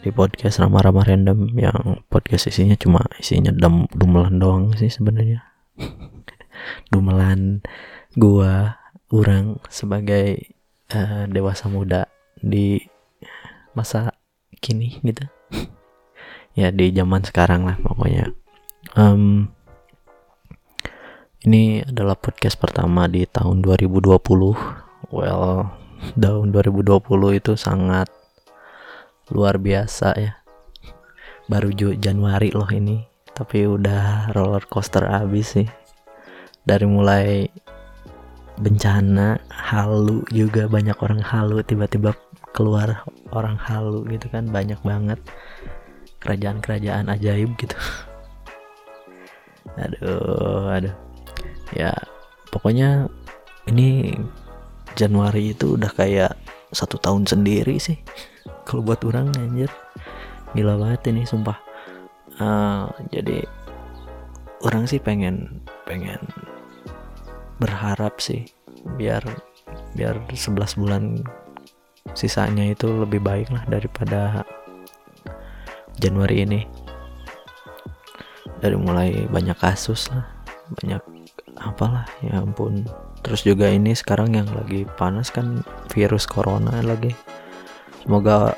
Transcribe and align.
di 0.00 0.08
podcast 0.08 0.64
Rama-Rama 0.64 1.04
Random 1.04 1.52
yang 1.60 2.00
podcast 2.08 2.48
isinya 2.48 2.72
cuma 2.80 3.04
isinya 3.20 3.52
dum 3.52 3.84
dumelan 3.92 4.40
doang 4.40 4.64
sih 4.72 4.88
sebenarnya. 4.88 5.44
Dumelan 6.92 7.60
gua 8.16 8.80
orang 9.12 9.60
sebagai 9.68 10.56
eh, 10.88 11.24
dewasa 11.28 11.68
muda 11.68 12.08
di 12.40 12.80
masa 13.76 14.16
kini 14.60 15.00
gitu. 15.04 15.24
Ya 16.58 16.74
di 16.74 16.90
zaman 16.90 17.22
sekarang 17.22 17.62
lah 17.62 17.78
pokoknya. 17.78 18.34
Em, 18.98 19.54
ini 21.46 21.86
adalah 21.86 22.18
podcast 22.18 22.58
pertama 22.58 23.06
di 23.06 23.22
tahun 23.22 23.62
2020 23.62 24.18
well 25.14 25.70
tahun 26.24 26.46
2020 26.50 27.38
itu 27.38 27.52
sangat 27.54 28.10
luar 29.30 29.62
biasa 29.62 30.08
ya. 30.18 30.32
Baru 31.50 31.74
Januari 31.74 32.54
loh 32.54 32.68
ini 32.70 33.02
tapi 33.34 33.64
udah 33.64 34.34
roller 34.36 34.62
coaster 34.68 35.06
abis 35.06 35.56
sih. 35.56 35.68
Dari 36.60 36.84
mulai 36.84 37.48
bencana 38.60 39.40
halu 39.48 40.20
juga 40.28 40.68
banyak 40.68 40.98
orang 41.00 41.24
halu 41.24 41.64
tiba-tiba 41.64 42.12
keluar 42.52 43.00
orang 43.32 43.56
halu 43.56 44.04
gitu 44.12 44.28
kan 44.28 44.50
banyak 44.50 44.78
banget. 44.84 45.18
Kerajaan-kerajaan 46.20 47.08
ajaib 47.08 47.56
gitu. 47.56 47.76
Aduh 49.80 50.68
aduh. 50.68 50.94
Ya 51.72 51.94
pokoknya 52.50 53.06
ini 53.70 54.18
Januari 54.98 55.54
itu 55.54 55.78
udah 55.78 55.90
kayak 55.94 56.34
satu 56.74 56.98
tahun 56.98 57.24
sendiri 57.24 57.78
sih 57.78 57.96
kalau 58.70 58.86
buat 58.86 59.02
orang 59.02 59.34
anjir. 59.34 59.66
Gila 60.54 60.78
banget 60.78 61.10
ini 61.10 61.26
sumpah. 61.26 61.58
Eh, 62.38 62.84
jadi 63.10 63.42
orang 64.62 64.86
sih 64.86 65.02
pengen 65.02 65.58
pengen 65.82 66.22
berharap 67.58 68.22
sih 68.22 68.46
biar 68.94 69.20
biar 69.98 70.22
11 70.30 70.78
bulan 70.78 71.18
sisanya 72.14 72.70
itu 72.70 72.86
lebih 72.86 73.18
baik 73.18 73.50
lah 73.50 73.66
daripada 73.66 74.46
Januari 75.98 76.46
ini. 76.46 76.60
Dari 78.62 78.78
mulai 78.78 79.26
banyak 79.26 79.58
kasus 79.58 80.06
lah 80.14 80.30
banyak 80.78 81.02
apalah 81.58 82.06
ya 82.22 82.38
ampun. 82.38 82.86
Terus 83.20 83.42
juga 83.44 83.68
ini 83.68 83.92
sekarang 83.92 84.32
yang 84.32 84.48
lagi 84.54 84.86
panas 84.96 85.28
kan 85.28 85.60
virus 85.92 86.24
corona 86.24 86.80
lagi 86.80 87.12
semoga 88.02 88.56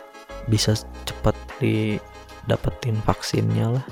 bisa 0.50 0.74
cepat 1.06 1.36
didapetin 1.62 2.98
vaksinnya 3.02 3.78
lah. 3.78 3.86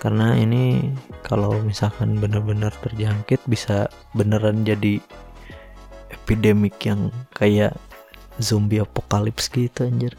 Karena 0.00 0.36
ini 0.36 0.92
kalau 1.24 1.56
misalkan 1.64 2.20
benar-benar 2.20 2.76
terjangkit 2.84 3.40
bisa 3.48 3.88
beneran 4.12 4.68
jadi 4.68 5.00
epidemik 6.12 6.76
yang 6.84 7.08
kayak 7.32 7.72
zombie 8.36 8.84
apokalips 8.84 9.48
gitu 9.48 9.88
anjir. 9.88 10.12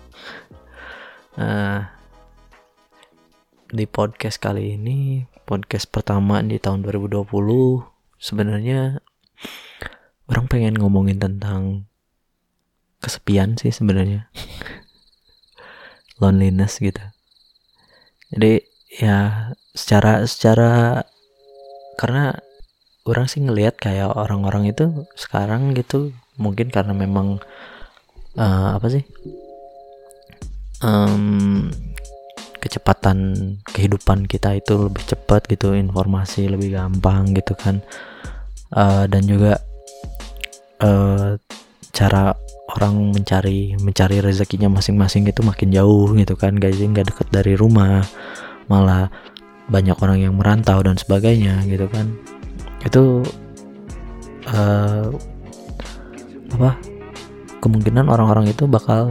Nah 1.37 1.93
di 3.69 3.85
podcast 3.89 4.37
kali 4.37 4.77
ini 4.77 5.25
podcast 5.45 5.89
pertama 5.89 6.41
di 6.41 6.61
tahun 6.61 6.85
2020 6.85 7.25
sebenarnya 8.21 9.01
orang 10.29 10.45
pengen 10.49 10.77
ngomongin 10.77 11.17
tentang 11.17 11.89
kesepian 13.05 13.53
sih 13.61 13.69
sebenarnya. 13.69 14.25
Loneliness 16.17 16.81
gitu. 16.81 17.01
Jadi 18.33 18.65
ya 18.97 19.51
secara 19.77 20.25
secara 20.25 21.03
karena 22.01 22.33
orang 23.05 23.29
sih 23.29 23.45
ngelihat 23.45 23.77
kayak 23.77 24.09
orang-orang 24.09 24.73
itu 24.73 25.05
sekarang 25.13 25.77
gitu 25.77 26.09
mungkin 26.41 26.73
karena 26.73 26.91
memang 26.97 27.37
eh, 28.35 28.69
apa 28.75 28.87
sih 28.89 29.05
Em, 30.83 31.71
kecepatan 32.59 33.17
kehidupan 33.63 34.27
kita 34.27 34.59
itu 34.59 34.91
lebih 34.91 35.07
cepat 35.07 35.47
gitu 35.47 35.71
informasi 35.71 36.51
lebih 36.51 36.75
gampang 36.75 37.31
gitu 37.31 37.55
kan. 37.55 37.79
Eh, 38.75 39.05
dan 39.07 39.23
juga 39.23 39.57
eh, 40.83 41.39
cara 41.95 42.35
orang 42.75 43.15
mencari 43.15 43.73
mencari 43.79 44.19
rezekinya 44.19 44.67
masing-masing 44.67 45.23
itu 45.25 45.41
makin 45.41 45.71
jauh 45.71 46.11
gitu 46.13 46.35
kan 46.35 46.59
guys. 46.59 46.77
Nggak 46.77 47.15
deket 47.15 47.27
dari 47.31 47.53
rumah 47.55 48.03
malah 48.67 49.07
banyak 49.71 49.97
orang 49.97 50.19
yang 50.21 50.33
merantau 50.35 50.83
dan 50.83 50.99
sebagainya 50.99 51.63
gitu 51.65 51.87
kan. 51.89 52.11
Itu 52.83 53.23
eh, 54.51 55.07
apa 56.55 56.71
kemungkinan 57.63 58.11
orang-orang 58.11 58.51
itu 58.51 58.67
bakal 58.69 59.09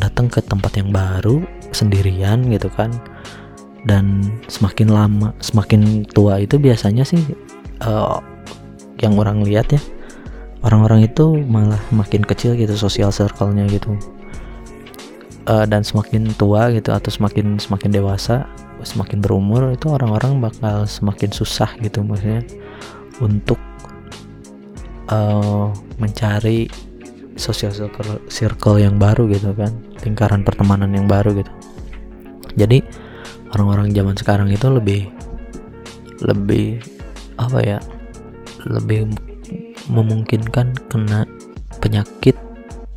datang 0.00 0.32
ke 0.32 0.40
tempat 0.40 0.72
yang 0.80 0.88
baru 0.90 1.44
sendirian 1.70 2.48
gitu 2.48 2.72
kan. 2.72 2.90
Dan 3.82 4.24
semakin 4.46 4.88
lama 4.88 5.34
semakin 5.42 6.06
tua 6.06 6.40
itu 6.40 6.56
biasanya 6.56 7.04
sih 7.04 7.22
eh, 7.84 8.16
yang 9.02 9.18
orang 9.18 9.42
lihat 9.44 9.74
ya 9.74 9.82
orang-orang 10.62 11.06
itu 11.06 11.42
malah 11.46 11.80
makin 11.90 12.22
kecil 12.22 12.54
gitu 12.54 12.74
sosial 12.78 13.10
circle-nya 13.10 13.66
gitu. 13.70 13.98
Eh, 15.42 15.66
dan 15.66 15.82
semakin 15.82 16.30
tua 16.38 16.70
gitu 16.70 16.94
atau 16.94 17.10
semakin 17.10 17.58
semakin 17.58 17.90
dewasa 17.90 18.46
semakin 18.82 19.22
berumur 19.22 19.74
itu 19.74 19.90
orang-orang 19.90 20.42
bakal 20.42 20.86
semakin 20.86 21.30
susah 21.30 21.70
gitu 21.82 22.02
maksudnya 22.06 22.46
untuk 23.18 23.58
eh, 25.10 25.66
mencari 25.98 26.70
social 27.34 27.74
circle, 27.74 28.22
circle 28.30 28.78
yang 28.78 29.02
baru 29.02 29.26
gitu 29.34 29.50
kan 29.50 29.74
lingkaran 30.06 30.46
pertemanan 30.46 30.94
yang 30.94 31.10
baru 31.10 31.34
gitu. 31.34 31.52
Jadi 32.54 32.86
orang-orang 33.50 33.90
zaman 33.90 34.14
sekarang 34.14 34.48
itu 34.52 34.70
lebih 34.70 35.10
lebih 36.22 36.78
apa 37.34 37.58
ya 37.66 37.78
lebih 38.62 39.10
memungkinkan 39.92 40.72
kena 40.88 41.28
penyakit 41.84 42.36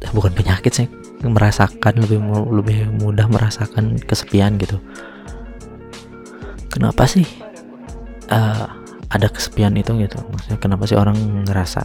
eh, 0.02 0.12
bukan 0.16 0.32
penyakit 0.32 0.72
sih 0.72 0.88
merasakan 1.26 2.06
lebih 2.06 2.22
lebih 2.54 2.78
mudah 3.02 3.26
merasakan 3.28 3.98
kesepian 4.00 4.56
gitu. 4.62 4.80
Kenapa 6.72 7.04
sih 7.08 7.28
eh, 8.32 8.66
ada 9.10 9.28
kesepian 9.28 9.76
itu 9.76 9.96
gitu? 10.00 10.18
Maksudnya 10.32 10.60
kenapa 10.60 10.84
sih 10.88 10.98
orang 10.98 11.18
ngerasa 11.46 11.84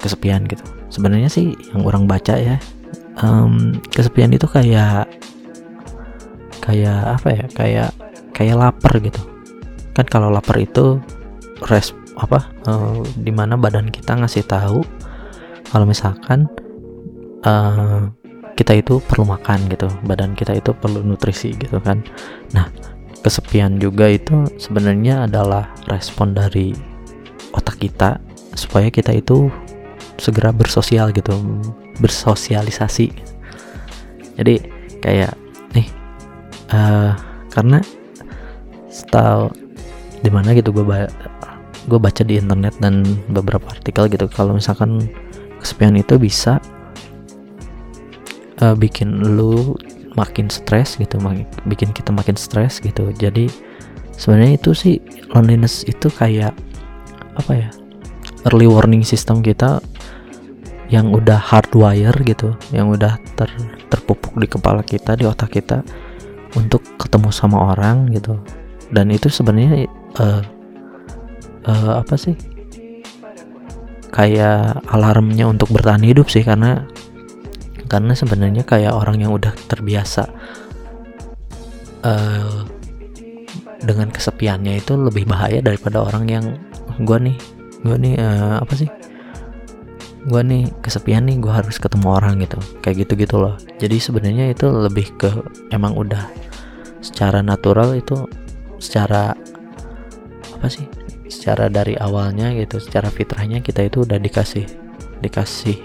kesepian 0.00 0.46
gitu? 0.48 0.62
Sebenarnya 0.90 1.30
sih 1.30 1.54
yang 1.74 1.86
orang 1.86 2.10
baca 2.10 2.34
ya 2.34 2.56
em, 3.20 3.78
kesepian 3.90 4.32
itu 4.32 4.46
kayak 4.48 5.06
kayak 6.62 7.20
apa 7.20 7.28
ya? 7.30 7.44
Kayak 7.52 7.90
kayak 8.34 8.56
lapar 8.56 8.94
gitu. 9.02 9.20
Kan 9.92 10.06
kalau 10.08 10.32
lapar 10.32 10.56
itu 10.56 11.02
res 11.68 11.92
apa 12.20 12.52
eh, 12.68 13.00
di 13.16 13.32
mana 13.32 13.56
badan 13.56 13.88
kita 13.88 14.20
ngasih 14.20 14.44
tahu 14.44 14.84
kalau 15.72 15.84
misalkan 15.88 16.44
eh, 17.44 18.12
kita 18.60 18.76
itu 18.76 19.00
perlu 19.00 19.24
makan 19.24 19.72
gitu 19.72 19.88
badan 20.04 20.36
kita 20.36 20.52
itu 20.60 20.76
perlu 20.76 21.00
nutrisi 21.00 21.56
gitu 21.56 21.80
kan. 21.80 22.04
Nah 22.52 22.68
kesepian 23.24 23.80
juga 23.80 24.08
itu 24.08 24.44
sebenarnya 24.60 25.24
adalah 25.24 25.72
respon 25.88 26.36
dari 26.36 26.76
otak 27.56 27.80
kita 27.80 28.20
supaya 28.52 28.92
kita 28.92 29.16
itu 29.16 29.48
segera 30.20 30.52
bersosial 30.52 31.08
gitu 31.16 31.32
bersosialisasi. 32.04 33.08
Jadi 34.36 34.54
kayak 35.00 35.32
nih 35.72 35.88
eh 36.76 37.12
karena 37.48 37.80
setahu 38.92 39.48
di 40.20 40.28
mana 40.28 40.52
gitu 40.52 40.70
gue 40.76 40.84
gue 41.90 41.98
baca 41.98 42.22
di 42.22 42.38
internet 42.38 42.78
dan 42.78 43.02
beberapa 43.34 43.66
artikel 43.66 44.06
gitu. 44.06 44.30
Kalau 44.30 44.54
misalkan 44.54 45.10
kesepian 45.58 45.98
itu 45.98 46.14
bisa 46.16 46.62
eh, 48.62 48.74
bikin 48.78 49.34
lu 49.34 49.74
makin 50.14 50.50
stres 50.50 50.98
gitu 50.98 51.18
bikin 51.66 51.90
kita 51.90 52.14
makin 52.14 52.38
stres 52.38 52.78
gitu. 52.78 53.10
Jadi 53.18 53.50
sebenarnya 54.14 54.54
itu 54.54 54.70
sih 54.72 54.94
loneliness 55.34 55.82
itu 55.90 56.06
kayak 56.06 56.54
apa 57.34 57.52
ya 57.56 57.68
early 58.50 58.66
warning 58.66 59.04
system 59.04 59.40
kita 59.40 59.82
yang 60.90 61.14
udah 61.14 61.38
hardwire 61.38 62.16
gitu 62.26 62.50
yang 62.74 62.90
udah 62.90 63.14
ter, 63.38 63.46
terpupuk 63.86 64.34
di 64.42 64.50
kepala 64.50 64.82
kita 64.82 65.14
di 65.14 65.22
otak 65.22 65.54
kita 65.54 65.86
untuk 66.58 66.82
ketemu 66.98 67.30
sama 67.30 67.74
orang 67.74 68.10
gitu. 68.10 68.34
Dan 68.90 69.14
itu 69.14 69.30
sebenarnya 69.30 69.86
uh, 70.18 70.42
uh, 71.70 72.02
apa 72.02 72.14
sih? 72.18 72.34
Kayak 74.10 74.82
alarmnya 74.90 75.46
untuk 75.46 75.70
bertahan 75.70 76.02
hidup 76.02 76.26
sih 76.26 76.42
karena 76.42 76.90
karena 77.86 78.14
sebenarnya 78.14 78.66
kayak 78.66 78.94
orang 78.94 79.22
yang 79.22 79.34
udah 79.34 79.54
terbiasa 79.66 80.30
uh, 82.06 82.66
dengan 83.82 84.10
kesepiannya 84.10 84.78
itu 84.82 84.94
lebih 84.94 85.26
bahaya 85.26 85.58
daripada 85.62 86.02
orang 86.02 86.26
yang 86.30 86.44
gue 87.00 87.18
nih 87.18 87.36
gue 87.86 87.96
nih 87.96 88.14
uh, 88.18 88.58
apa 88.60 88.74
sih? 88.74 88.90
Gue 90.28 90.44
nih 90.44 90.68
kesepian 90.84 91.24
nih 91.24 91.40
gue 91.40 91.48
harus 91.48 91.80
ketemu 91.80 92.06
orang 92.12 92.44
gitu. 92.44 92.60
Kayak 92.84 93.08
gitu 93.08 93.12
gitu 93.24 93.36
loh. 93.40 93.54
Jadi 93.80 93.96
sebenarnya 93.96 94.52
itu 94.52 94.68
lebih 94.68 95.16
ke 95.16 95.30
emang 95.72 95.96
udah 95.96 96.28
secara 97.00 97.40
natural 97.40 97.96
itu 97.96 98.28
secara 98.76 99.32
apa 100.60 100.68
sih 100.68 100.84
secara 101.30 101.70
dari 101.70 101.94
awalnya 101.96 102.52
gitu 102.58 102.82
secara 102.82 103.08
fitrahnya 103.08 103.62
kita 103.62 103.86
itu 103.86 104.02
udah 104.02 104.18
dikasih 104.18 104.66
dikasih 105.22 105.78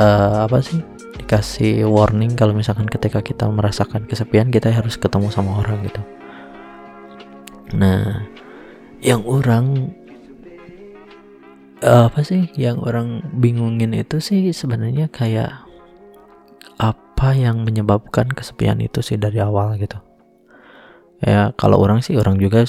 uh, 0.00 0.48
apa 0.48 0.58
sih? 0.64 0.80
Dikasih 1.20 1.86
warning 1.86 2.34
kalau 2.34 2.56
misalkan 2.56 2.88
ketika 2.88 3.20
kita 3.20 3.46
merasakan 3.46 4.08
kesepian 4.08 4.48
kita 4.48 4.72
harus 4.72 4.96
ketemu 4.96 5.28
sama 5.30 5.60
orang 5.62 5.84
gitu. 5.86 6.02
Nah 7.76 8.26
yang 9.04 9.22
orang 9.28 9.94
uh, 11.84 12.08
apa 12.08 12.20
sih? 12.24 12.48
Yang 12.56 12.76
orang 12.82 13.08
bingungin 13.36 13.94
itu 13.94 14.18
sih 14.18 14.50
sebenarnya 14.50 15.12
kayak 15.12 15.68
apa 16.80 17.36
yang 17.36 17.68
menyebabkan 17.68 18.32
kesepian 18.32 18.80
itu 18.80 19.04
sih 19.04 19.20
dari 19.20 19.38
awal 19.44 19.76
gitu. 19.76 20.00
Ya 21.20 21.52
kalau 21.60 21.76
orang 21.76 22.00
sih 22.00 22.16
orang 22.16 22.40
juga 22.40 22.64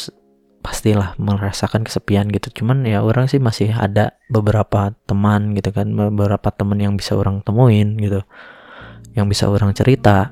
pastilah 0.62 1.18
merasakan 1.18 1.84
kesepian 1.84 2.30
gitu. 2.30 2.62
Cuman 2.62 2.86
ya 2.86 3.02
orang 3.02 3.28
sih 3.28 3.42
masih 3.42 3.74
ada 3.74 4.16
beberapa 4.30 4.94
teman 5.10 5.58
gitu 5.58 5.74
kan 5.74 5.92
beberapa 5.92 6.54
teman 6.54 6.78
yang 6.78 6.94
bisa 6.96 7.18
orang 7.18 7.42
temuin 7.42 7.98
gitu 7.98 8.22
yang 9.18 9.28
bisa 9.28 9.50
orang 9.50 9.74
cerita. 9.76 10.32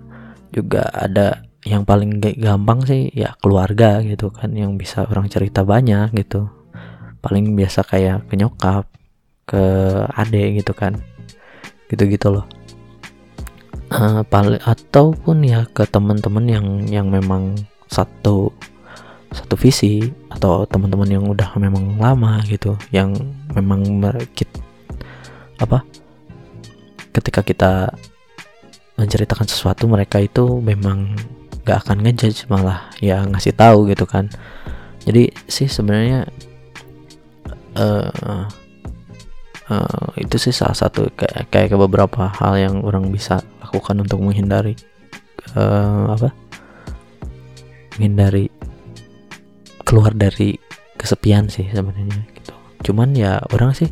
Juga 0.50 0.88
ada 0.90 1.46
yang 1.68 1.84
paling 1.84 2.24
gampang 2.40 2.88
sih 2.88 3.12
ya 3.12 3.36
keluarga 3.44 4.00
gitu 4.02 4.32
kan 4.32 4.56
yang 4.56 4.80
bisa 4.80 5.04
orang 5.10 5.28
cerita 5.28 5.66
banyak 5.66 6.16
gitu. 6.16 6.48
Paling 7.20 7.58
biasa 7.58 7.84
kayak 7.84 8.32
ke 8.32 8.40
nyokap 8.40 8.88
ke 9.50 9.64
ade 10.14 10.62
gitu 10.62 10.72
kan 10.78 11.02
gitu-gitu 11.90 12.30
loh. 12.30 12.46
Uh, 13.90 14.22
paling 14.30 14.62
ataupun 14.62 15.42
ya 15.42 15.66
ke 15.74 15.82
teman-teman 15.90 16.46
yang 16.46 16.68
yang 16.86 17.08
memang 17.10 17.58
satu 17.90 18.54
satu 19.30 19.56
visi 19.56 20.02
atau 20.34 20.66
teman-teman 20.66 21.10
yang 21.10 21.26
udah 21.30 21.54
memang 21.62 22.02
lama 22.02 22.42
gitu 22.50 22.74
yang 22.90 23.14
memang 23.54 23.86
merekit 24.02 24.50
apa 25.62 25.86
ketika 27.14 27.46
kita 27.46 27.72
menceritakan 29.00 29.48
sesuatu 29.48 29.88
mereka 29.88 30.20
itu 30.20 30.60
memang 30.60 31.16
gak 31.64 31.86
akan 31.86 32.04
ngejudge 32.04 32.50
malah 32.52 32.90
ya 33.00 33.24
ngasih 33.24 33.54
tahu 33.56 33.88
gitu 33.88 34.04
kan. 34.10 34.28
Jadi 35.06 35.32
sih 35.48 35.72
sebenarnya 35.72 36.28
uh, 37.80 38.46
uh, 39.72 40.08
itu 40.20 40.36
sih 40.36 40.52
salah 40.52 40.76
satu 40.76 41.08
kayak 41.16 41.48
kayak 41.54 41.80
beberapa 41.80 42.28
hal 42.28 42.60
yang 42.60 42.76
orang 42.84 43.08
bisa 43.14 43.40
lakukan 43.64 44.04
untuk 44.04 44.20
menghindari 44.20 44.76
uh, 45.56 46.12
apa 46.12 46.30
menghindari 47.96 48.52
keluar 49.90 50.14
dari 50.14 50.54
kesepian 51.02 51.50
sih 51.50 51.66
sebenarnya 51.74 52.22
gitu. 52.38 52.54
Cuman 52.86 53.18
ya 53.18 53.42
orang 53.50 53.74
sih 53.74 53.90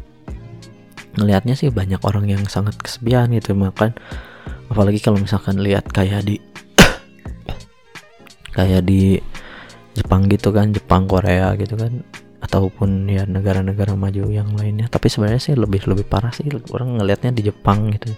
ngelihatnya 1.17 1.57
sih 1.57 1.73
banyak 1.73 1.97
orang 2.05 2.29
yang 2.29 2.45
sangat 2.45 2.77
kesepian 2.77 3.33
gitu 3.33 3.57
makan. 3.57 3.97
Apalagi 4.69 5.01
kalau 5.01 5.17
misalkan 5.17 5.57
lihat 5.57 5.89
kayak 5.89 6.29
di 6.29 6.37
kayak 8.57 8.85
di 8.85 9.17
Jepang 9.97 10.29
gitu 10.29 10.53
kan 10.53 10.69
Jepang 10.69 11.09
Korea 11.09 11.57
gitu 11.57 11.73
kan 11.73 12.05
ataupun 12.45 13.09
ya 13.09 13.25
negara-negara 13.25 13.97
maju 13.97 14.29
yang 14.29 14.53
lainnya. 14.53 14.85
Tapi 14.85 15.09
sebenarnya 15.09 15.41
sih 15.41 15.57
lebih 15.57 15.89
lebih 15.89 16.05
parah 16.05 16.29
sih 16.29 16.45
orang 16.69 17.01
ngelihatnya 17.01 17.33
di 17.33 17.49
Jepang 17.49 17.89
gitu. 17.89 18.13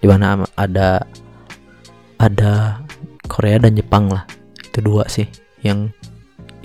Di 0.00 0.08
mana 0.08 0.40
ada 0.56 1.04
ada 2.16 2.80
Korea 3.28 3.60
dan 3.60 3.76
Jepang 3.76 4.08
lah. 4.08 4.24
Itu 4.64 4.80
dua 4.80 5.04
sih 5.12 5.28
yang 5.60 5.92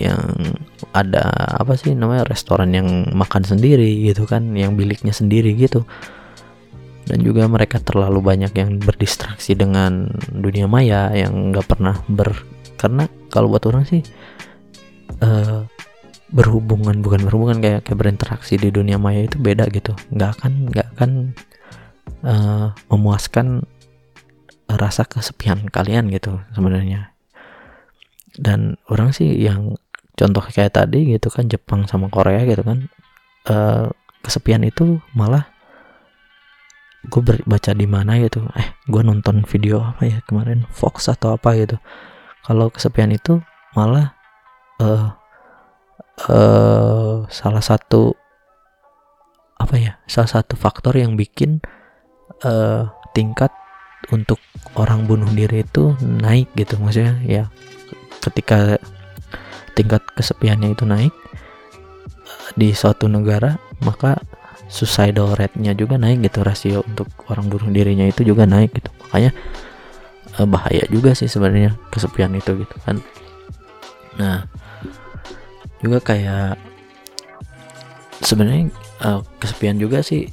yang 0.02 0.22
ada 0.90 1.30
apa 1.56 1.78
sih 1.78 1.94
namanya 1.94 2.26
restoran 2.26 2.74
yang 2.74 3.06
makan 3.14 3.46
sendiri 3.46 4.02
gitu 4.10 4.26
kan 4.26 4.52
yang 4.58 4.74
biliknya 4.74 5.14
sendiri 5.14 5.54
gitu. 5.54 5.86
Dan 7.02 7.18
juga 7.26 7.50
mereka 7.50 7.82
terlalu 7.82 8.22
banyak 8.22 8.54
yang 8.54 8.78
berdistraksi 8.78 9.58
dengan 9.58 10.06
dunia 10.30 10.70
maya 10.70 11.10
yang 11.10 11.50
nggak 11.50 11.66
pernah 11.66 11.98
ber 12.06 12.30
karena 12.78 13.06
kalau 13.30 13.50
buat 13.50 13.62
orang 13.66 13.86
sih 13.86 14.02
uh, 15.22 15.66
berhubungan 16.32 17.04
bukan 17.04 17.22
berhubungan 17.28 17.58
kayak 17.60 17.84
kayak 17.84 17.98
berinteraksi 17.98 18.56
di 18.56 18.72
dunia 18.72 18.96
maya 18.96 19.26
itu 19.26 19.36
beda 19.38 19.68
gitu. 19.70 19.92
Nggak 20.14 20.30
akan 20.38 20.52
nggak 20.70 20.88
akan 20.96 21.10
uh, 22.24 22.66
memuaskan 22.88 23.66
rasa 24.66 25.04
kesepian 25.04 25.68
kalian 25.68 26.08
gitu 26.08 26.40
sebenarnya. 26.56 27.12
Dan 28.32 28.80
orang 28.88 29.12
sih 29.12 29.28
yang 29.28 29.76
contoh 30.12 30.44
kayak 30.44 30.76
tadi 30.76 31.16
gitu 31.16 31.32
kan 31.32 31.48
Jepang 31.48 31.88
sama 31.88 32.12
Korea 32.12 32.44
gitu 32.44 32.62
kan 32.62 32.88
uh, 33.48 33.88
kesepian 34.22 34.62
itu 34.62 35.02
malah 35.16 35.50
gue 37.02 37.22
baca 37.22 37.70
di 37.74 37.86
mana 37.90 38.14
gitu. 38.22 38.46
Eh 38.54 38.78
gue 38.86 39.02
nonton 39.02 39.42
video 39.42 39.82
apa 39.82 40.06
ya 40.06 40.18
kemarin? 40.22 40.62
Fox 40.70 41.10
atau 41.10 41.34
apa 41.34 41.58
gitu. 41.58 41.76
Kalau 42.46 42.70
kesepian 42.70 43.10
itu 43.10 43.42
malah 43.74 44.14
uh, 44.78 45.10
uh, 46.30 47.26
salah 47.26 47.62
satu 47.62 48.14
apa 49.58 49.74
ya 49.78 49.92
salah 50.10 50.30
satu 50.30 50.54
faktor 50.58 50.98
yang 50.98 51.14
bikin 51.14 51.62
uh, 52.46 52.90
tingkat 53.14 53.50
untuk 54.10 54.38
orang 54.74 55.06
bunuh 55.06 55.30
diri 55.34 55.66
itu 55.66 55.98
naik 56.02 56.50
gitu. 56.54 56.78
Maksudnya 56.78 57.18
ya 57.26 57.50
ketika 58.22 58.78
tingkat 59.72 60.02
kesepiannya 60.14 60.74
itu 60.74 60.84
naik 60.84 61.14
di 62.56 62.72
suatu 62.76 63.08
negara 63.08 63.56
maka 63.80 64.20
suicidal 64.72 65.36
rate-nya 65.36 65.76
juga 65.76 66.00
naik 66.00 66.24
gitu 66.24 66.40
rasio 66.40 66.80
untuk 66.84 67.08
orang 67.28 67.52
bunuh 67.52 67.68
dirinya 67.68 68.08
itu 68.08 68.24
juga 68.24 68.48
naik 68.48 68.72
gitu. 68.72 68.88
Makanya 69.04 69.30
eh, 70.40 70.46
bahaya 70.48 70.84
juga 70.88 71.12
sih 71.12 71.28
sebenarnya 71.28 71.76
kesepian 71.92 72.32
itu 72.32 72.56
gitu 72.56 72.76
kan. 72.84 72.96
Nah 74.16 74.48
juga 75.82 75.98
kayak 76.00 76.56
sebenarnya 78.22 78.70
uh, 79.02 79.20
kesepian 79.42 79.76
juga 79.82 80.00
sih 80.00 80.30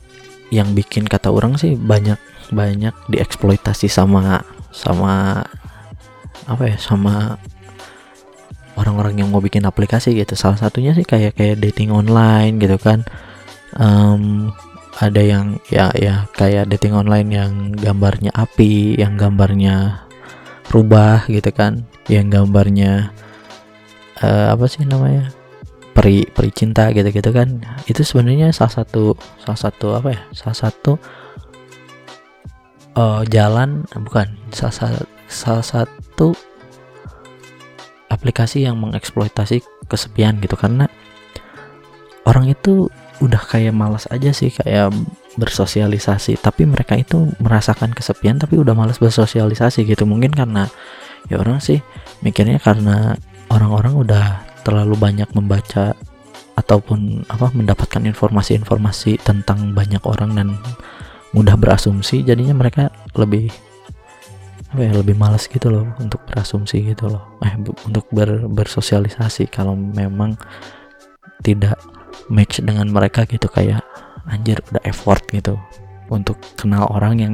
yang 0.53 0.77
bikin 0.77 1.09
kata 1.09 1.33
orang 1.33 1.57
sih 1.57 1.73
banyak 1.73 2.17
banyak 2.53 2.93
dieksploitasi 3.09 3.89
sama 3.89 4.45
sama 4.69 5.41
apa 6.45 6.63
ya 6.69 6.77
sama 6.77 7.37
orang-orang 8.79 9.19
yang 9.19 9.29
mau 9.29 9.43
bikin 9.43 9.67
aplikasi 9.67 10.15
gitu. 10.15 10.39
Salah 10.39 10.55
satunya 10.55 10.95
sih 10.95 11.03
kayak 11.03 11.35
kayak 11.35 11.59
dating 11.59 11.91
online 11.91 12.55
gitu 12.63 12.79
kan. 12.79 13.03
Um, 13.75 14.55
ada 14.99 15.19
yang 15.19 15.59
ya 15.67 15.91
ya 15.95 16.27
kayak 16.35 16.71
dating 16.71 16.95
online 16.95 17.29
yang 17.31 17.51
gambarnya 17.75 18.31
api 18.35 18.95
yang 18.95 19.19
gambarnya 19.19 20.07
rubah 20.71 21.27
gitu 21.27 21.51
kan. 21.51 21.83
Yang 22.07 22.41
gambarnya 22.41 23.11
uh, 24.23 24.55
apa 24.55 24.65
sih 24.71 24.87
namanya? 24.87 25.35
Peri 25.93 26.23
peri 26.31 26.49
cinta 26.55 26.89
gitu 26.95 27.11
gitu 27.11 27.29
kan. 27.35 27.59
Itu 27.83 28.07
sebenarnya 28.07 28.55
salah 28.55 28.81
satu 28.81 29.19
salah 29.43 29.59
satu 29.59 29.87
apa 29.99 30.09
ya? 30.15 30.21
Salah 30.31 30.57
satu 30.57 30.95
uh, 32.95 33.21
jalan 33.27 33.83
bukan 34.07 34.27
salah, 34.55 35.03
salah 35.27 35.65
satu 35.65 36.33
aplikasi 38.19 38.67
yang 38.67 38.75
mengeksploitasi 38.83 39.63
kesepian 39.87 40.43
gitu 40.43 40.59
karena 40.59 40.91
orang 42.27 42.51
itu 42.51 42.91
udah 43.19 43.39
kayak 43.39 43.75
malas 43.75 44.07
aja 44.11 44.31
sih 44.31 44.51
kayak 44.51 44.91
bersosialisasi. 45.35 46.39
Tapi 46.39 46.67
mereka 46.67 46.95
itu 46.99 47.31
merasakan 47.39 47.95
kesepian 47.95 48.39
tapi 48.39 48.59
udah 48.59 48.75
males 48.75 48.99
bersosialisasi 48.99 49.87
gitu. 49.87 50.03
Mungkin 50.03 50.35
karena 50.35 50.67
ya 51.27 51.39
orang 51.39 51.59
sih 51.59 51.83
mikirnya 52.23 52.59
karena 52.59 53.15
orang-orang 53.51 53.95
udah 53.95 54.25
terlalu 54.63 54.95
banyak 54.99 55.29
membaca 55.35 55.95
ataupun 56.55 57.23
apa 57.31 57.55
mendapatkan 57.55 58.03
informasi-informasi 58.03 59.23
tentang 59.23 59.71
banyak 59.71 60.03
orang 60.03 60.35
dan 60.35 60.47
mudah 61.31 61.55
berasumsi 61.55 62.27
jadinya 62.27 62.51
mereka 62.57 62.91
lebih 63.15 63.47
apa 64.69 64.81
ya 64.85 64.93
lebih 64.93 65.17
malas 65.17 65.49
gitu 65.49 65.73
loh 65.73 65.89
untuk 65.97 66.21
berasumsi 66.29 66.93
gitu 66.93 67.09
loh. 67.09 67.41
Eh 67.41 67.57
untuk 67.59 68.05
ber, 68.13 68.45
bersosialisasi 68.45 69.49
kalau 69.49 69.73
memang 69.73 70.37
tidak 71.41 71.81
match 72.29 72.61
dengan 72.61 72.85
mereka 72.93 73.25
gitu 73.25 73.49
kayak 73.49 73.81
anjir 74.29 74.61
udah 74.69 74.83
effort 74.85 75.25
gitu 75.33 75.57
untuk 76.13 76.37
kenal 76.53 76.85
orang 76.93 77.17
yang 77.17 77.33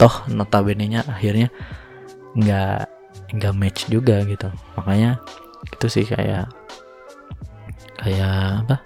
toh 0.00 0.24
notabene 0.32 0.88
nya 0.88 1.04
akhirnya 1.04 1.52
nggak 2.32 2.88
nggak 3.36 3.54
match 3.56 3.92
juga 3.92 4.24
gitu. 4.24 4.48
Makanya 4.80 5.20
itu 5.68 5.86
sih 5.92 6.04
kayak 6.08 6.48
kayak 8.00 8.64
apa? 8.64 8.76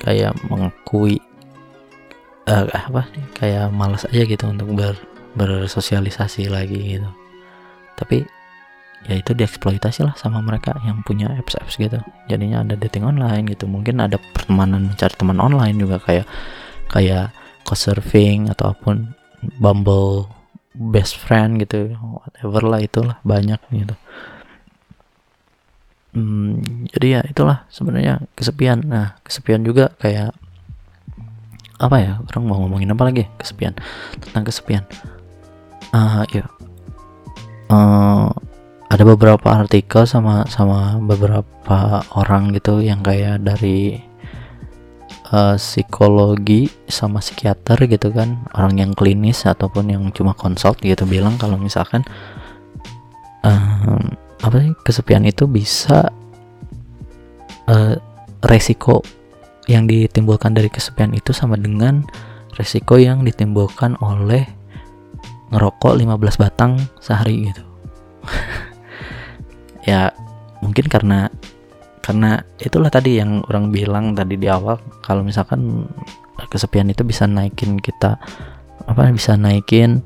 Kayak 0.00 0.32
mengakui 0.48 1.20
uh, 2.48 2.64
apa 2.72 3.06
kayak 3.36 3.68
malas 3.70 4.08
aja 4.08 4.24
gitu 4.24 4.48
untuk 4.48 4.72
ber 4.72 5.11
bersosialisasi 5.36 6.48
lagi 6.52 6.98
gitu. 6.98 7.10
Tapi 7.96 8.24
ya 9.02 9.18
itu 9.18 9.34
dieksploitasi 9.34 10.06
lah 10.06 10.14
sama 10.14 10.38
mereka 10.38 10.78
yang 10.86 11.02
punya 11.02 11.30
apps-apps 11.34 11.74
gitu. 11.78 11.98
Jadinya 12.30 12.62
ada 12.62 12.78
dating 12.78 13.02
online 13.02 13.50
gitu. 13.50 13.66
Mungkin 13.66 13.98
ada 13.98 14.18
pertemanan 14.18 14.92
mencari 14.92 15.14
teman 15.18 15.38
online 15.42 15.76
juga 15.78 15.98
kayak 15.98 16.26
kayak 16.92 17.34
co-surfing 17.66 18.52
ataupun 18.52 19.16
Bumble 19.58 20.30
best 20.72 21.18
friend 21.18 21.58
gitu 21.60 21.98
whatever 21.98 22.62
lah 22.62 22.80
itulah 22.80 23.16
banyak 23.26 23.58
gitu. 23.74 23.94
Hmm, 26.12 26.60
jadi 26.92 27.06
ya 27.18 27.20
itulah 27.26 27.66
sebenarnya 27.72 28.22
kesepian. 28.38 28.86
Nah 28.86 29.18
kesepian 29.26 29.64
juga 29.66 29.90
kayak 29.98 30.36
apa 31.82 31.96
ya 31.98 32.12
orang 32.22 32.42
mau 32.46 32.62
ngomongin 32.62 32.94
apa 32.94 33.02
lagi? 33.02 33.24
Kesepian 33.40 33.74
tentang 34.22 34.46
kesepian 34.46 34.84
uh, 35.92 36.24
ya 36.32 36.44
uh, 37.72 38.28
ada 38.92 39.04
beberapa 39.08 39.48
artikel 39.48 40.04
sama 40.04 40.44
sama 40.52 41.00
beberapa 41.00 42.04
orang 42.12 42.52
gitu 42.52 42.84
yang 42.84 43.00
kayak 43.00 43.40
dari 43.40 43.96
uh, 45.32 45.56
psikologi 45.56 46.68
sama 46.92 47.24
psikiater 47.24 47.88
gitu 47.88 48.12
kan. 48.12 48.44
Orang 48.52 48.76
yang 48.76 48.92
klinis 48.92 49.48
ataupun 49.48 49.88
yang 49.88 50.04
cuma 50.12 50.36
konsult 50.36 50.76
gitu 50.84 51.08
bilang 51.08 51.40
kalau 51.40 51.56
misalkan 51.56 52.04
um, 53.40 54.12
apa 54.44 54.56
sih 54.60 54.72
kesepian 54.84 55.24
itu 55.24 55.48
bisa 55.48 56.12
uh, 57.72 57.96
resiko 58.44 59.00
yang 59.70 59.88
ditimbulkan 59.88 60.52
dari 60.52 60.68
kesepian 60.68 61.16
itu 61.16 61.32
sama 61.32 61.56
dengan 61.56 62.04
resiko 62.60 63.00
yang 63.00 63.24
ditimbulkan 63.24 63.96
oleh 64.04 64.44
ngerokok 65.52 65.92
15 66.00 66.42
batang 66.42 66.80
sehari 66.98 67.52
gitu. 67.52 67.62
Ya 69.82 70.14
mungkin 70.62 70.86
karena 70.86 71.26
karena 72.06 72.46
itulah 72.62 72.86
tadi 72.86 73.18
yang 73.18 73.42
orang 73.50 73.74
bilang 73.74 74.14
tadi 74.14 74.38
di 74.38 74.46
awal 74.46 74.78
kalau 75.02 75.26
misalkan 75.26 75.90
kesepian 76.46 76.86
itu 76.86 77.02
bisa 77.02 77.26
naikin 77.26 77.82
kita 77.82 78.14
apa 78.86 79.10
bisa 79.10 79.34
naikin 79.34 80.02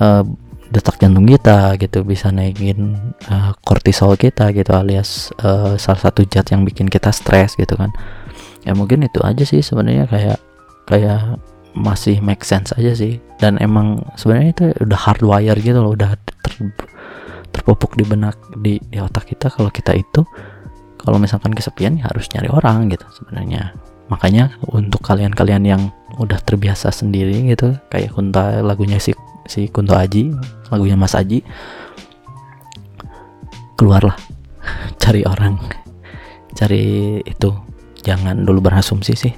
uh, 0.00 0.24
detak 0.72 0.98
jantung 0.98 1.24
kita 1.24 1.78
gitu 1.78 2.02
bisa 2.02 2.28
naikin 2.32 2.96
uh, 3.32 3.52
kita 4.16 4.44
gitu 4.52 4.72
alias 4.72 5.30
uh, 5.40 5.76
salah 5.76 6.00
satu 6.00 6.26
zat 6.26 6.52
yang 6.52 6.66
bikin 6.66 6.90
kita 6.90 7.12
stres 7.12 7.54
gitu 7.56 7.76
kan. 7.78 7.92
Ya 8.66 8.74
mungkin 8.74 9.06
itu 9.06 9.22
aja 9.22 9.46
sih 9.46 9.62
sebenarnya 9.62 10.10
kayak 10.10 10.38
kayak 10.90 11.38
masih 11.76 12.24
make 12.24 12.42
sense 12.42 12.72
aja 12.74 12.96
sih. 12.96 13.20
Dan 13.36 13.60
emang 13.60 14.00
sebenarnya 14.16 14.50
itu 14.50 14.64
udah 14.82 14.98
hardwire 14.98 15.60
gitu 15.60 15.76
loh 15.76 15.92
udah 15.92 16.16
ter, 16.16 16.52
terpupuk 17.52 17.94
di 17.94 18.04
benak 18.08 18.34
di, 18.58 18.80
di 18.88 18.98
otak 18.98 19.28
kita. 19.28 19.52
Kalau 19.52 19.68
kita 19.68 19.92
itu 19.92 20.24
kalau 20.96 21.20
misalkan 21.20 21.52
kesepian 21.52 22.00
ya 22.00 22.08
harus 22.08 22.26
nyari 22.32 22.48
orang 22.48 22.88
gitu 22.88 23.04
sebenarnya. 23.12 23.76
Makanya 24.08 24.56
untuk 24.72 25.04
kalian-kalian 25.04 25.62
yang 25.62 25.82
udah 26.16 26.40
terbiasa 26.40 26.88
sendiri 26.88 27.44
gitu 27.52 27.76
kayak 27.92 28.16
Kunta 28.16 28.64
lagunya 28.64 28.96
si 28.96 29.12
si 29.44 29.68
Kunto 29.68 29.92
Aji 29.92 30.32
lagunya 30.72 30.96
Mas 30.96 31.12
Aji 31.12 31.44
keluarlah. 33.76 34.16
Cari 35.02 35.22
orang. 35.28 35.60
Cari 36.56 37.20
itu. 37.22 37.52
Jangan 38.06 38.46
dulu 38.46 38.62
berasumsi 38.62 39.18
sih 39.18 39.34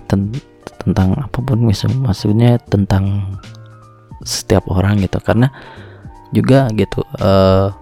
tentang 0.76 1.16
apa 1.16 1.38
pun 1.40 1.64
maksudnya 1.64 2.60
tentang 2.68 3.36
setiap 4.22 4.68
orang 4.68 5.00
gitu. 5.00 5.18
Karena 5.22 5.48
juga 6.32 6.68
gitu 6.76 7.00
uh, 7.24 7.72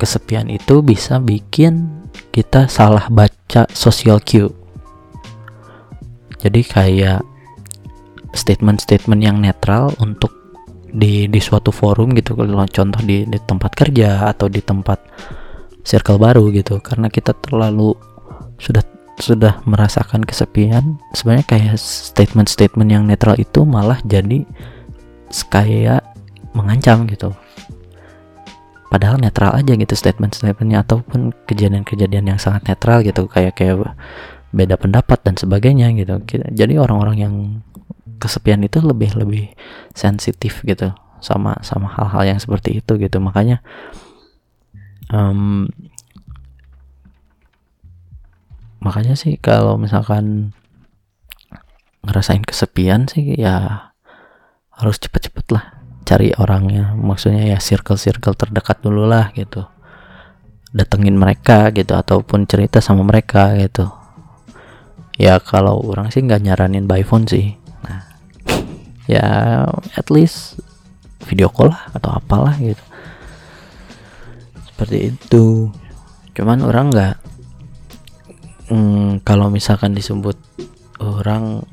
kesepian 0.00 0.48
itu 0.50 0.80
bisa 0.80 1.20
bikin 1.20 1.86
kita 2.32 2.66
salah 2.66 3.06
baca 3.12 3.68
social 3.70 4.18
cue. 4.24 4.50
Jadi 6.40 6.64
kayak 6.64 7.20
statement-statement 8.32 9.20
yang 9.20 9.42
netral 9.42 9.92
untuk 10.00 10.32
di 10.90 11.28
di 11.28 11.40
suatu 11.42 11.68
forum 11.68 12.16
gitu. 12.16 12.32
Kalau 12.32 12.66
contoh 12.66 13.02
di 13.04 13.28
di 13.28 13.38
tempat 13.44 13.76
kerja 13.76 14.30
atau 14.30 14.48
di 14.48 14.64
tempat 14.64 14.98
circle 15.84 16.16
baru 16.16 16.48
gitu. 16.54 16.80
Karena 16.80 17.12
kita 17.12 17.36
terlalu 17.36 17.92
sudah 18.56 18.80
sudah 19.20 19.60
merasakan 19.68 20.24
kesepian 20.24 20.96
sebenarnya 21.12 21.46
kayak 21.46 21.76
statement-statement 21.78 22.88
yang 22.88 23.04
netral 23.04 23.36
itu 23.36 23.62
malah 23.68 24.00
jadi 24.02 24.48
kayak 25.52 26.02
mengancam 26.56 27.06
gitu. 27.06 27.30
Padahal 28.90 29.22
netral 29.22 29.54
aja 29.54 29.78
gitu 29.78 29.94
statement-statementnya 29.94 30.82
ataupun 30.82 31.30
kejadian-kejadian 31.46 32.34
yang 32.34 32.38
sangat 32.42 32.66
netral 32.66 33.06
gitu 33.06 33.30
kayak 33.30 33.54
kayak 33.54 33.94
beda 34.50 34.74
pendapat 34.74 35.22
dan 35.22 35.38
sebagainya 35.38 35.94
gitu. 35.94 36.18
Jadi 36.50 36.74
orang-orang 36.74 37.16
yang 37.22 37.34
kesepian 38.18 38.66
itu 38.66 38.82
lebih 38.82 39.14
lebih 39.14 39.54
sensitif 39.94 40.66
gitu 40.66 40.90
sama 41.22 41.54
sama 41.62 41.86
hal-hal 41.86 42.34
yang 42.34 42.38
seperti 42.42 42.82
itu 42.82 42.98
gitu. 42.98 43.22
Makanya 43.22 43.62
um, 45.14 45.70
makanya 48.80 49.14
sih 49.16 49.36
kalau 49.36 49.76
misalkan 49.76 50.56
ngerasain 52.00 52.44
kesepian 52.44 53.04
sih 53.06 53.36
ya 53.36 53.88
harus 54.72 54.96
cepet-cepet 54.96 55.46
lah 55.52 55.80
cari 56.08 56.34
orangnya. 56.34 56.96
Maksudnya 56.96 57.46
ya 57.54 57.58
circle-circle 57.62 58.34
terdekat 58.34 58.82
dulu 58.82 59.06
lah 59.06 59.30
gitu. 59.36 59.62
Datengin 60.74 61.14
mereka 61.14 61.70
gitu 61.70 61.94
ataupun 61.94 62.50
cerita 62.50 62.82
sama 62.82 63.06
mereka 63.06 63.54
gitu. 63.54 63.86
Ya 65.20 65.36
kalau 65.38 65.78
orang 65.84 66.08
sih 66.08 66.24
nggak 66.24 66.42
nyaranin 66.42 66.88
by 66.88 67.04
phone 67.04 67.28
sih. 67.28 67.54
Nah 67.84 68.10
ya 69.14 69.26
at 69.94 70.08
least 70.08 70.58
video 71.28 71.52
call 71.52 71.70
lah 71.70 71.92
atau 71.94 72.10
apalah 72.16 72.56
gitu. 72.56 72.82
Seperti 74.72 75.14
itu. 75.14 75.70
Cuman 76.34 76.64
orang 76.64 76.90
nggak 76.90 77.29
hmm, 78.70 79.26
kalau 79.26 79.50
misalkan 79.50 79.92
disebut 79.92 80.38
orang 81.02 81.66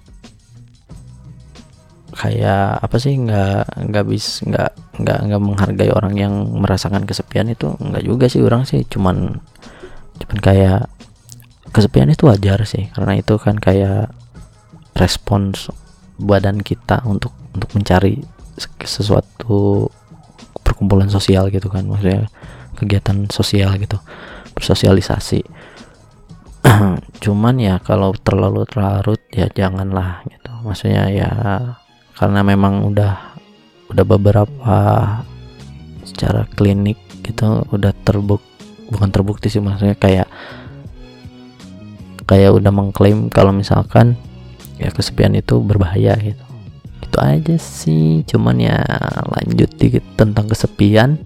kayak 2.18 2.82
apa 2.82 2.98
sih 2.98 3.14
nggak 3.14 3.94
nggak 3.94 4.06
bis 4.10 4.42
nggak 4.42 4.74
nggak 4.98 5.20
nggak 5.30 5.42
menghargai 5.42 5.94
orang 5.94 6.18
yang 6.18 6.34
merasakan 6.58 7.06
kesepian 7.06 7.54
itu 7.54 7.78
nggak 7.78 8.04
juga 8.04 8.26
sih 8.26 8.42
orang 8.42 8.66
sih. 8.66 8.82
Cuman 8.90 9.38
cuman 10.18 10.38
kayak 10.42 10.90
kesepian 11.70 12.10
itu 12.10 12.26
wajar 12.26 12.66
sih 12.66 12.90
karena 12.98 13.22
itu 13.22 13.38
kan 13.38 13.62
kayak 13.62 14.10
respons 14.98 15.70
badan 16.18 16.66
kita 16.66 17.06
untuk 17.06 17.38
untuk 17.54 17.70
mencari 17.78 18.26
sesuatu 18.82 19.86
perkumpulan 20.66 21.14
sosial 21.14 21.54
gitu 21.54 21.70
kan. 21.70 21.86
Maksudnya 21.86 22.26
kegiatan 22.74 23.30
sosial 23.30 23.78
gitu 23.78 24.02
bersosialisasi 24.58 25.46
cuman 27.24 27.56
ya 27.58 27.80
kalau 27.82 28.14
terlalu 28.16 28.68
larut 28.76 29.22
ya 29.32 29.48
janganlah 29.52 30.24
gitu. 30.28 30.52
Maksudnya 30.64 31.10
ya 31.12 31.32
karena 32.18 32.42
memang 32.42 32.88
udah 32.88 33.38
udah 33.94 34.06
beberapa 34.06 34.78
secara 36.04 36.48
klinik 36.56 37.00
gitu 37.24 37.64
udah 37.72 37.92
terbuk 38.04 38.40
bukan 38.88 39.12
terbukti 39.12 39.52
sih 39.52 39.60
maksudnya 39.60 39.96
kayak 40.00 40.28
kayak 42.28 42.52
udah 42.56 42.72
mengklaim 42.72 43.32
kalau 43.32 43.56
misalkan 43.56 44.20
ya 44.80 44.92
kesepian 44.92 45.36
itu 45.36 45.60
berbahaya 45.64 46.16
gitu. 46.20 46.44
Itu 47.04 47.18
aja 47.24 47.56
sih 47.56 48.28
cuman 48.28 48.60
ya 48.60 48.84
lanjut 49.32 49.72
dikit 49.80 50.04
tentang 50.20 50.52
kesepian 50.52 51.24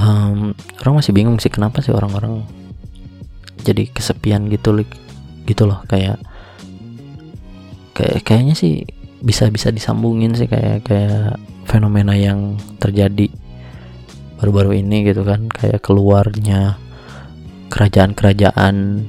um, 0.00 0.52
orang 0.84 0.94
masih 1.00 1.12
bingung 1.12 1.36
sih 1.40 1.52
kenapa 1.52 1.80
sih 1.80 1.92
orang-orang 1.92 2.44
jadi 3.64 3.88
kesepian 3.90 4.46
gitu 4.52 4.84
gitu 5.48 5.62
loh 5.66 5.82
kayak 5.88 6.20
kayak 7.96 8.22
kayaknya 8.22 8.54
sih 8.54 8.84
bisa 9.24 9.48
bisa 9.48 9.72
disambungin 9.72 10.36
sih 10.36 10.46
kayak 10.46 10.84
kayak 10.84 11.40
fenomena 11.66 12.14
yang 12.14 12.60
terjadi 12.78 13.32
baru-baru 14.36 14.84
ini 14.84 15.08
gitu 15.08 15.24
kan 15.24 15.48
kayak 15.48 15.80
keluarnya 15.80 16.76
kerajaan-kerajaan 17.72 19.02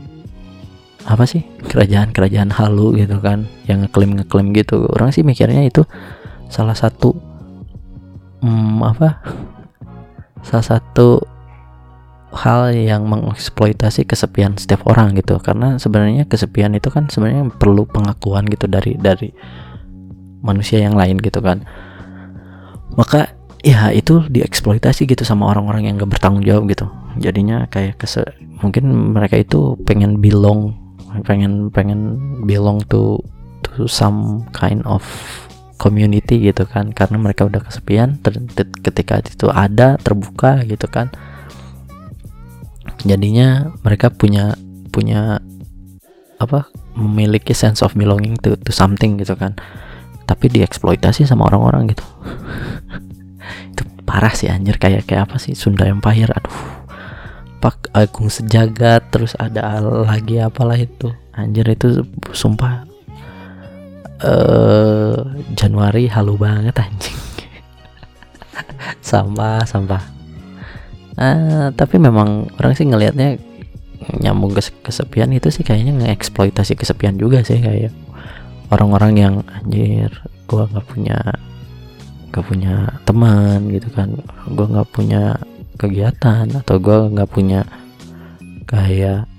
apa 1.08 1.24
sih 1.24 1.44
kerajaan-kerajaan 1.68 2.52
halu 2.52 3.00
gitu 3.00 3.20
kan 3.24 3.48
yang 3.68 3.84
ngeklaim 3.84 4.20
ngeklaim 4.20 4.52
gitu. 4.52 4.88
Orang 4.92 5.16
sih 5.16 5.24
mikirnya 5.24 5.64
itu 5.64 5.84
salah 6.48 6.76
satu 6.76 7.16
hmm, 8.44 8.80
apa 8.84 9.10
salah 10.46 10.78
satu 10.78 11.22
hal 12.36 12.76
yang 12.76 13.08
mengeksploitasi 13.08 14.04
kesepian 14.04 14.60
setiap 14.60 14.84
orang 14.86 15.16
gitu. 15.16 15.40
Karena 15.40 15.80
sebenarnya 15.80 16.28
kesepian 16.28 16.76
itu 16.76 16.92
kan 16.92 17.08
sebenarnya 17.08 17.50
perlu 17.56 17.88
pengakuan 17.88 18.46
gitu 18.48 18.68
dari 18.68 19.00
dari 19.00 19.32
manusia 20.44 20.84
yang 20.84 20.94
lain 20.94 21.18
gitu 21.18 21.40
kan. 21.40 21.64
Maka 22.94 23.34
ya 23.66 23.90
itu 23.92 24.26
dieksploitasi 24.30 25.10
gitu 25.10 25.24
sama 25.26 25.50
orang-orang 25.50 25.90
yang 25.90 25.94
gak 25.98 26.18
bertanggung 26.18 26.46
jawab 26.46 26.70
gitu. 26.70 26.86
Jadinya 27.18 27.66
kayak 27.72 27.98
kese 27.98 28.24
mungkin 28.62 29.14
mereka 29.14 29.38
itu 29.38 29.78
pengen 29.86 30.22
belong 30.22 30.74
pengen 31.26 31.74
pengen 31.74 32.20
belong 32.46 32.82
to 32.90 33.18
to 33.64 33.90
some 33.90 34.46
kind 34.54 34.86
of 34.86 35.02
community 35.78 36.42
gitu 36.42 36.66
kan 36.66 36.92
karena 36.92 37.22
mereka 37.22 37.46
udah 37.46 37.62
kesepian 37.62 38.18
ter, 38.20 38.42
ketika 38.82 39.22
itu 39.22 39.48
ada 39.48 39.96
terbuka 40.02 40.66
gitu 40.66 40.90
kan. 40.90 41.14
Jadinya 43.06 43.72
mereka 43.86 44.10
punya 44.10 44.58
punya 44.90 45.40
apa 46.42 46.70
memiliki 46.98 47.54
sense 47.54 47.86
of 47.86 47.94
belonging 47.94 48.34
to, 48.42 48.58
to 48.58 48.74
something 48.74 49.22
gitu 49.22 49.38
kan. 49.38 49.54
Tapi 50.28 50.52
dieksploitasi 50.52 51.24
sama 51.24 51.48
orang-orang 51.48 51.94
gitu. 51.94 52.04
Itu 53.72 53.86
parah 54.04 54.34
sih 54.34 54.50
anjir. 54.50 54.82
Kayak 54.82 55.08
kayak 55.08 55.30
apa 55.30 55.38
sih? 55.40 55.54
Sunda 55.54 55.88
Empire 55.88 56.34
aduh. 56.34 56.58
Pak 57.58 57.90
Agung 57.90 58.30
Sejagat 58.30 59.10
terus 59.10 59.34
ada 59.40 59.82
lagi 59.82 60.38
apalah 60.38 60.78
itu. 60.78 61.10
Anjir 61.34 61.66
itu 61.70 62.06
sumpah 62.30 62.86
uh, 64.24 65.18
Januari 65.54 66.10
halu 66.10 66.38
banget 66.40 66.76
anjing. 66.78 67.18
Sampah 69.10 69.64
sampah. 69.64 70.04
Uh, 71.18 71.74
tapi 71.74 71.98
memang 71.98 72.46
orang 72.62 72.78
sih 72.78 72.86
ngelihatnya 72.86 73.42
nyambung 74.22 74.54
ke 74.54 74.62
kesepian 74.86 75.34
itu 75.34 75.50
sih 75.50 75.66
kayaknya 75.66 75.98
ngeeksploitasi 76.06 76.78
kesepian 76.78 77.18
juga 77.18 77.42
sih 77.42 77.58
kayak 77.58 77.90
orang-orang 78.70 79.14
yang 79.18 79.36
anjir 79.50 80.14
gua 80.46 80.70
nggak 80.70 80.86
punya 80.86 81.18
gak 82.30 82.46
punya 82.46 82.94
teman 83.08 83.66
gitu 83.74 83.90
kan. 83.90 84.14
Gua 84.54 84.66
nggak 84.70 84.90
punya 84.94 85.42
kegiatan 85.78 86.50
atau 86.58 86.76
gue 86.82 86.98
nggak 87.14 87.30
punya 87.30 87.62
kayak 88.66 89.30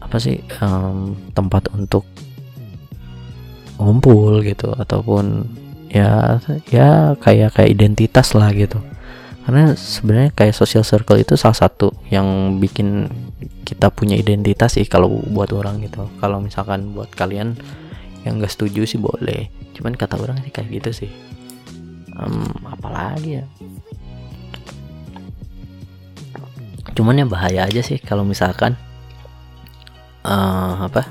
apa 0.00 0.16
sih 0.18 0.40
um, 0.64 1.14
tempat 1.36 1.68
untuk 1.76 2.02
ngumpul 3.84 4.40
gitu 4.40 4.72
ataupun 4.72 5.44
ya 5.92 6.40
ya 6.72 7.14
kayak 7.20 7.54
kayak 7.54 7.70
identitas 7.70 8.32
lah 8.34 8.50
gitu. 8.50 8.80
Karena 9.44 9.76
sebenarnya 9.76 10.32
kayak 10.32 10.56
social 10.56 10.80
circle 10.80 11.20
itu 11.20 11.36
salah 11.36 11.54
satu 11.54 11.92
yang 12.08 12.56
bikin 12.56 13.12
kita 13.68 13.92
punya 13.92 14.16
identitas 14.16 14.80
sih 14.80 14.88
kalau 14.88 15.20
buat 15.28 15.52
orang 15.52 15.84
gitu. 15.84 16.08
Kalau 16.16 16.40
misalkan 16.40 16.96
buat 16.96 17.12
kalian 17.12 17.52
yang 18.24 18.40
gak 18.40 18.56
setuju 18.56 18.88
sih 18.88 18.96
boleh. 18.96 19.52
Cuman 19.76 19.92
kata 20.00 20.16
orang 20.16 20.40
sih 20.40 20.48
kayak 20.48 20.80
gitu 20.80 21.04
sih. 21.04 21.10
Um, 22.16 22.48
apalagi 22.64 23.44
ya? 23.44 23.44
Cuman 26.96 27.20
ya 27.20 27.26
bahaya 27.28 27.68
aja 27.68 27.84
sih 27.84 28.00
kalau 28.00 28.24
misalkan 28.24 28.80
uh, 30.24 30.88
apa 30.88 31.10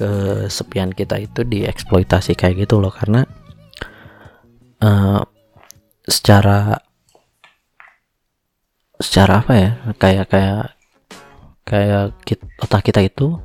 kesepian 0.00 0.96
kita 0.96 1.20
itu 1.20 1.44
dieksploitasi 1.44 2.32
kayak 2.32 2.64
gitu 2.64 2.80
loh 2.80 2.88
karena 2.88 3.28
uh, 4.80 5.20
secara 6.08 6.80
secara 8.96 9.44
apa 9.44 9.52
ya 9.52 9.70
kayak 10.00 10.26
kayak 10.32 10.64
kayak 11.68 12.16
otak 12.64 12.82
kita 12.88 13.04
itu 13.04 13.36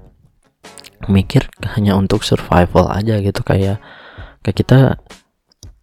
mikir 1.11 1.51
hanya 1.75 1.99
untuk 1.99 2.23
survival 2.23 2.87
aja 2.87 3.19
gitu 3.19 3.43
kayak 3.43 3.83
kayak 4.41 4.57
kita 4.57 4.79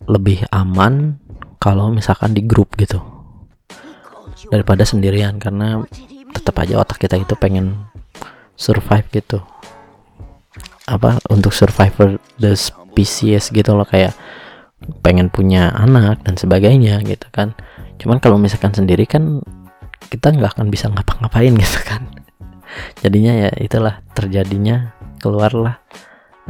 lebih 0.08 0.42
aman 0.50 1.20
kalau 1.60 1.92
misalkan 1.92 2.32
di 2.32 2.42
grup 2.42 2.74
gitu 2.80 2.98
daripada 4.50 4.82
sendirian 4.82 5.36
karena 5.36 5.84
tetap 6.32 6.58
aja 6.58 6.80
otak 6.80 6.98
kita 6.98 7.20
itu 7.20 7.36
pengen 7.38 7.86
survive 8.56 9.06
gitu 9.12 9.38
apa 10.90 11.22
untuk 11.30 11.54
survivor 11.54 12.18
the 12.42 12.58
species 12.58 13.54
gitu 13.54 13.74
loh 13.74 13.86
kayak 13.86 14.14
pengen 15.02 15.30
punya 15.30 15.70
anak 15.78 16.22
dan 16.26 16.34
sebagainya 16.34 16.98
gitu 17.06 17.26
kan. 17.30 17.54
Cuman 18.02 18.18
kalau 18.18 18.36
misalkan 18.38 18.74
sendiri 18.74 19.06
kan 19.06 19.42
kita 20.10 20.34
nggak 20.34 20.58
akan 20.58 20.68
bisa 20.68 20.90
ngapa-ngapain 20.90 21.54
gitu 21.62 21.80
kan. 21.86 22.02
Jadinya 23.04 23.48
ya 23.48 23.50
itulah 23.60 24.02
terjadinya 24.16 24.96
keluarlah 25.22 25.78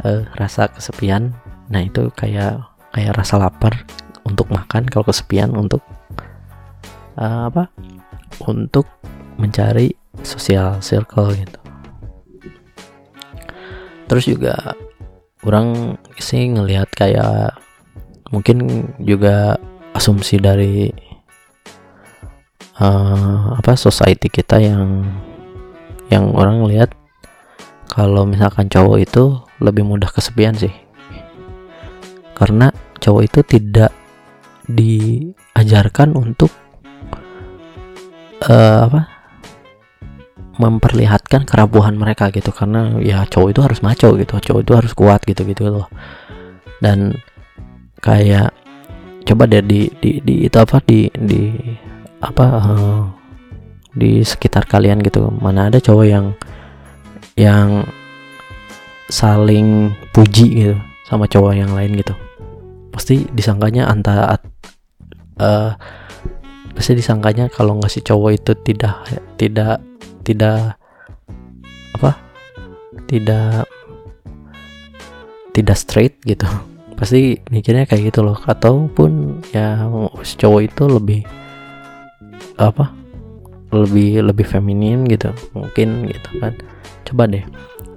uh, 0.01 0.25
rasa 0.33 0.71
kesepian. 0.73 1.35
Nah 1.69 1.81
itu 1.85 2.09
kayak 2.17 2.63
kayak 2.93 3.13
rasa 3.13 3.37
lapar 3.37 3.85
untuk 4.25 4.49
makan 4.49 4.87
kalau 4.87 5.05
kesepian 5.05 5.53
untuk 5.53 5.83
uh, 7.19 7.51
apa 7.51 7.69
untuk 8.49 8.87
mencari 9.37 9.93
sosial 10.21 10.79
circle 10.79 11.33
gitu 11.33 11.59
terus 14.07 14.27
juga 14.27 14.75
orang 15.43 15.99
sih 16.19 16.47
ngelihat 16.51 16.87
kayak 16.95 17.55
mungkin 18.31 18.87
juga 19.03 19.59
asumsi 19.93 20.41
dari 20.41 20.89
uh, 22.81 23.53
apa 23.59 23.77
society 23.77 24.31
kita 24.31 24.57
yang 24.57 25.05
yang 26.09 26.33
orang 26.33 26.65
lihat 26.65 26.93
kalau 27.93 28.25
misalkan 28.25 28.65
cowok 28.73 28.97
itu 29.05 29.23
lebih 29.61 29.85
mudah 29.85 30.09
kesepian 30.09 30.57
sih. 30.57 30.73
Karena 32.33 32.73
cowok 32.97 33.21
itu 33.29 33.39
tidak 33.45 33.93
diajarkan 34.65 36.17
untuk 36.17 36.49
uh, 38.49 38.89
apa 38.89 39.12
memperlihatkan 40.57 41.45
kerapuhan 41.49 41.97
mereka 41.97 42.29
gitu. 42.29 42.53
Karena 42.53 42.97
ya 43.01 43.25
cowok 43.25 43.49
itu 43.53 43.61
harus 43.61 43.79
maco 43.81 44.13
gitu 44.17 44.33
cowok 44.37 44.61
itu 44.61 44.73
harus 44.73 44.91
kuat 44.93 45.21
gitu 45.25 45.41
gitu 45.47 45.69
loh. 45.69 45.87
Dan 46.83 47.17
kayak 48.03 48.51
coba 49.23 49.47
deh 49.47 49.63
di 49.63 49.87
di, 50.03 50.19
di 50.19 50.35
itu 50.45 50.57
apa 50.59 50.83
di 50.83 51.07
di 51.15 51.49
apa 52.19 52.45
uh, 52.59 53.03
di 53.93 54.21
sekitar 54.21 54.67
kalian 54.67 55.01
gitu. 55.01 55.31
Mana 55.39 55.71
ada 55.71 55.79
cowok 55.79 56.05
yang 56.05 56.25
yang 57.33 57.87
saling 59.09 59.93
puji 60.13 60.47
gitu 60.53 60.75
sama 61.07 61.25
cowok 61.25 61.53
yang 61.53 61.71
lain 61.73 61.97
gitu. 61.97 62.13
Pasti 62.93 63.25
disangkanya 63.33 63.89
antara 63.89 64.37
uh, 65.41 65.73
pasti 66.73 66.97
disangkanya 66.97 67.49
kalau 67.53 67.77
nggak 67.77 67.93
si 67.93 68.01
cowok 68.01 68.31
itu 68.33 68.51
tidak 68.65 69.05
tidak 69.37 69.77
tidak 70.23 70.79
apa 71.93 72.17
tidak 73.07 73.67
tidak 75.53 75.77
straight 75.77 76.17
gitu. 76.25 76.47
Pasti 76.99 77.37
mikirnya 77.53 77.85
kayak 77.85 78.13
gitu 78.13 78.25
loh. 78.25 78.37
Ataupun 78.43 79.43
ya 79.53 79.85
cowok 80.17 80.61
itu 80.65 80.83
lebih 80.89 81.21
apa 82.57 82.89
lebih 83.73 84.25
lebih 84.25 84.45
feminin 84.45 85.05
gitu. 85.05 85.29
Mungkin 85.53 86.09
gitu 86.09 86.29
kan. 86.41 86.53
Coba 87.05 87.29
deh. 87.29 87.45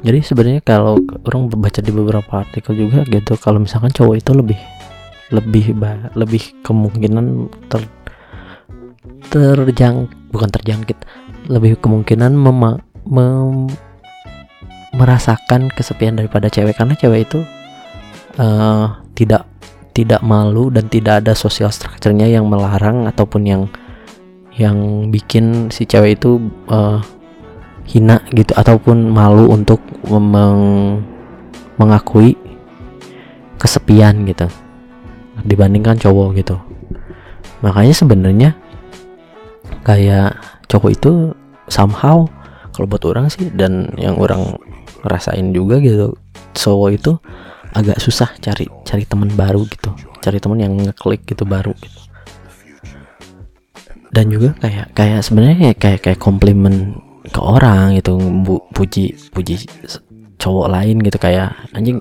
Jadi 0.04 0.22
sebenarnya 0.22 0.62
kalau 0.62 1.00
orang 1.26 1.50
baca 1.50 1.80
di 1.80 1.90
beberapa 1.90 2.44
artikel 2.44 2.76
juga 2.76 3.02
gitu 3.08 3.34
kalau 3.40 3.64
misalkan 3.64 3.90
cowok 3.90 4.16
itu 4.20 4.30
lebih 4.36 4.60
lebih 5.34 5.74
lebih 6.14 6.42
kemungkinan 6.62 7.50
ter 7.66 7.82
terjang 9.26 10.06
bukan 10.30 10.46
terjangkit 10.52 10.98
lebih 11.46 11.78
kemungkinan 11.78 12.34
mem, 12.34 13.70
merasakan 14.96 15.70
kesepian 15.72 16.18
daripada 16.18 16.50
cewek. 16.50 16.74
Karena 16.76 16.94
cewek 16.98 17.30
itu 17.30 17.40
uh, 18.38 18.96
tidak 19.16 19.46
tidak 19.96 20.20
malu 20.20 20.68
dan 20.68 20.92
tidak 20.92 21.24
ada 21.24 21.32
social 21.32 21.72
structure-nya 21.72 22.28
yang 22.28 22.44
melarang 22.52 23.08
ataupun 23.08 23.48
yang 23.48 23.62
yang 24.56 25.08
bikin 25.08 25.72
si 25.72 25.88
cewek 25.88 26.20
itu 26.20 26.40
uh, 26.68 27.00
hina 27.88 28.20
gitu 28.34 28.52
ataupun 28.56 29.08
malu 29.08 29.48
untuk 29.52 29.80
meng 30.04 31.00
mengakui 31.76 32.36
kesepian 33.56 34.24
gitu 34.28 34.48
dibandingkan 35.44 35.96
cowok 35.96 36.28
gitu. 36.40 36.56
Makanya 37.60 37.94
sebenarnya 37.96 38.50
kayak 39.84 40.36
cowok 40.66 40.90
itu 40.92 41.12
somehow 41.70 42.26
kalau 42.74 42.86
buat 42.86 43.02
orang 43.08 43.32
sih 43.32 43.48
dan 43.54 43.90
yang 43.96 44.20
orang 44.20 44.58
ngerasain 45.06 45.54
juga 45.54 45.80
gitu 45.80 46.18
cowok 46.56 46.90
itu 46.92 47.12
agak 47.76 48.00
susah 48.00 48.32
cari 48.40 48.68
cari 48.84 49.04
teman 49.04 49.28
baru 49.32 49.64
gitu 49.68 49.92
cari 50.24 50.40
teman 50.40 50.58
yang 50.58 50.74
ngeklik 50.74 51.22
gitu 51.28 51.46
baru 51.46 51.76
gitu. 51.76 52.00
Dan 54.10 54.32
juga 54.32 54.56
kayak 54.64 54.96
kayak 54.96 55.20
sebenarnya 55.20 55.76
kayak 55.76 56.00
kayak 56.00 56.20
komplimen 56.20 56.96
ke 57.28 57.40
orang 57.42 57.98
gitu 58.00 58.16
bu, 58.16 58.64
puji 58.72 59.12
puji 59.34 59.68
cowok 60.40 60.66
lain 60.72 61.02
gitu 61.04 61.18
kayak 61.20 61.52
anjing 61.76 62.00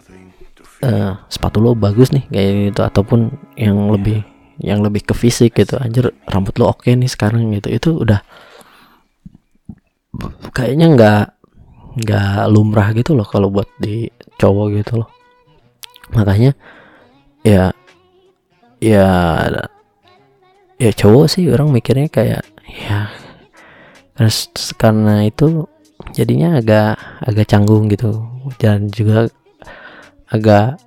uh, 0.86 1.20
sepatu 1.28 1.60
lo 1.60 1.76
bagus 1.76 2.16
nih 2.16 2.24
kayak 2.32 2.52
gitu 2.72 2.82
ataupun 2.88 3.36
yang 3.60 3.92
lebih 3.92 4.24
yang 4.64 4.80
lebih 4.80 5.04
ke 5.04 5.12
fisik 5.12 5.60
gitu 5.60 5.76
anjir 5.76 6.16
rambut 6.32 6.56
lo 6.56 6.72
oke 6.72 6.88
nih 6.88 7.10
sekarang 7.12 7.52
gitu. 7.52 7.68
Itu 7.68 7.90
udah 8.00 8.24
kayaknya 10.52 10.88
nggak 10.96 11.24
nggak 11.96 12.52
lumrah 12.52 12.92
gitu 12.92 13.16
loh 13.16 13.24
kalau 13.24 13.48
buat 13.48 13.68
di 13.80 14.12
cowok 14.36 14.68
gitu 14.84 14.94
loh. 15.04 15.10
Makanya 16.12 16.52
ya 17.46 17.72
ya 18.84 19.08
ya 20.76 20.92
cowok 20.92 21.26
sih 21.32 21.48
orang 21.48 21.72
mikirnya 21.72 22.12
kayak 22.12 22.44
ya 22.68 23.08
terus 24.16 24.52
karena 24.76 25.24
itu 25.24 25.68
jadinya 26.12 26.60
agak 26.60 27.00
agak 27.24 27.48
canggung 27.48 27.88
gitu. 27.88 28.28
Dan 28.60 28.92
juga 28.92 29.32
agak 30.30 30.78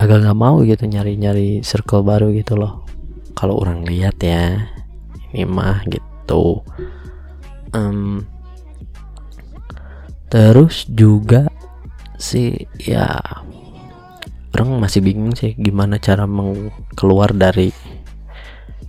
agak 0.00 0.16
nggak 0.24 0.38
mau 0.38 0.58
gitu 0.64 0.88
nyari-nyari 0.88 1.60
circle 1.60 2.02
baru 2.02 2.32
gitu 2.32 2.56
loh. 2.56 2.82
Kalau 3.36 3.60
orang 3.60 3.84
lihat 3.84 4.18
ya 4.24 4.56
ini 5.34 5.44
mah 5.44 5.84
gitu. 5.90 6.62
Um, 7.74 8.22
terus 10.34 10.90
juga 10.90 11.46
sih 12.18 12.66
ya 12.82 13.06
orang 14.50 14.82
masih 14.82 14.98
bingung 14.98 15.30
sih 15.38 15.54
gimana 15.54 16.02
cara 16.02 16.26
keluar 16.98 17.30
dari 17.30 17.70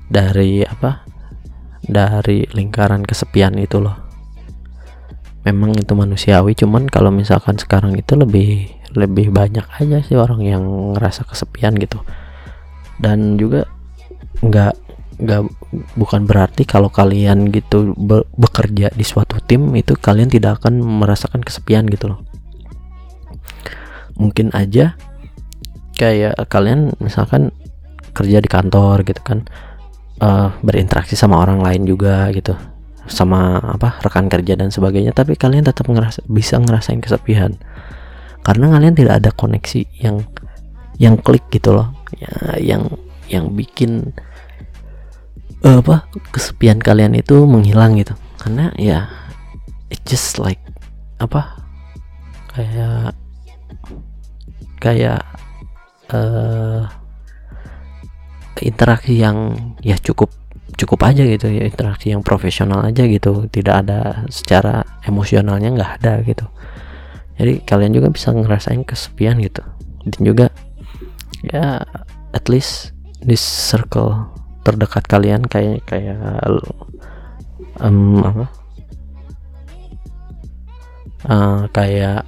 dari 0.09 0.65
apa 0.65 1.05
dari 1.85 2.49
lingkaran 2.49 3.05
kesepian 3.05 3.57
itu 3.61 3.77
loh. 3.77 3.93
Memang 5.45 5.77
itu 5.77 5.93
manusiawi 5.93 6.57
cuman 6.57 6.89
kalau 6.89 7.13
misalkan 7.13 7.61
sekarang 7.61 7.93
itu 7.93 8.17
lebih 8.17 8.65
lebih 8.97 9.29
banyak 9.29 9.69
aja 9.77 10.01
sih 10.01 10.17
orang 10.17 10.41
yang 10.41 10.65
ngerasa 10.97 11.29
kesepian 11.29 11.77
gitu. 11.77 12.01
Dan 12.97 13.37
juga 13.37 13.69
nggak 14.41 14.73
nggak 15.15 15.41
bukan 15.95 16.27
berarti 16.27 16.67
kalau 16.67 16.91
kalian 16.91 17.47
gitu 17.51 17.95
be 17.95 18.27
bekerja 18.35 18.91
di 18.91 19.05
suatu 19.07 19.39
tim 19.39 19.71
itu 19.75 19.95
kalian 19.95 20.27
tidak 20.27 20.59
akan 20.63 20.83
merasakan 20.83 21.39
kesepian 21.39 21.87
gitu 21.87 22.11
loh. 22.11 22.19
Mungkin 24.19 24.51
aja 24.51 24.95
kayak 25.95 26.35
kalian 26.51 26.95
misalkan 26.99 27.55
kerja 28.15 28.39
di 28.39 28.49
kantor 28.51 29.03
gitu 29.07 29.19
kan 29.23 29.47
uh, 30.19 30.51
berinteraksi 30.63 31.15
sama 31.19 31.39
orang 31.39 31.59
lain 31.63 31.83
juga 31.87 32.31
gitu 32.31 32.55
sama 33.05 33.61
apa 33.61 34.01
rekan 34.01 34.27
kerja 34.27 34.57
dan 34.57 34.73
sebagainya 34.73 35.13
tapi 35.13 35.37
kalian 35.37 35.63
tetap 35.63 35.87
ngerasa 35.87 36.25
bisa 36.27 36.59
ngerasain 36.59 36.99
kesepian. 36.99 37.55
Karena 38.45 38.77
kalian 38.77 38.93
tidak 38.93 39.25
ada 39.25 39.31
koneksi 39.33 39.81
yang 40.03 40.21
yang 41.01 41.17
klik 41.19 41.43
gitu 41.49 41.75
loh 41.75 41.91
ya, 42.19 42.59
yang 42.59 42.83
yang 43.27 43.51
bikin 43.57 44.13
uh, 45.65 45.81
apa 45.81 46.05
kesepian 46.29 46.77
kalian 46.77 47.17
itu 47.17 47.43
menghilang 47.49 47.97
gitu. 47.97 48.13
Karena 48.37 48.69
ya 48.77 49.09
it 49.89 49.99
just 50.05 50.37
like 50.37 50.61
apa 51.17 51.57
kayak 52.53 53.17
kayak 54.77 55.25
uh, 56.13 56.85
interaksi 58.61 59.17
yang 59.17 59.57
ya 59.81 59.97
cukup 59.97 60.29
cukup 60.75 61.07
aja 61.07 61.23
gitu 61.23 61.47
ya 61.49 61.65
interaksi 61.65 62.13
yang 62.13 62.21
profesional 62.21 62.85
aja 62.85 63.03
gitu. 63.09 63.49
Tidak 63.49 63.75
ada 63.75 64.23
secara 64.29 64.85
emosionalnya 65.03 65.73
nggak 65.73 65.91
ada 66.01 66.21
gitu. 66.21 66.45
Jadi 67.35 67.67
kalian 67.67 67.91
juga 67.91 68.07
bisa 68.13 68.31
ngerasain 68.31 68.85
kesepian 68.87 69.41
gitu. 69.41 69.65
Dan 70.05 70.21
juga 70.21 70.45
ya 71.41 71.81
at 72.31 72.45
least 72.47 72.93
di 73.25 73.35
circle 73.35 74.44
terdekat 74.65 75.05
kalian 75.05 75.45
kayak 75.45 75.85
kayak 75.85 76.17
um, 77.77 78.25
apa? 78.25 78.45
Uh, 81.25 81.65
kayak 81.73 82.25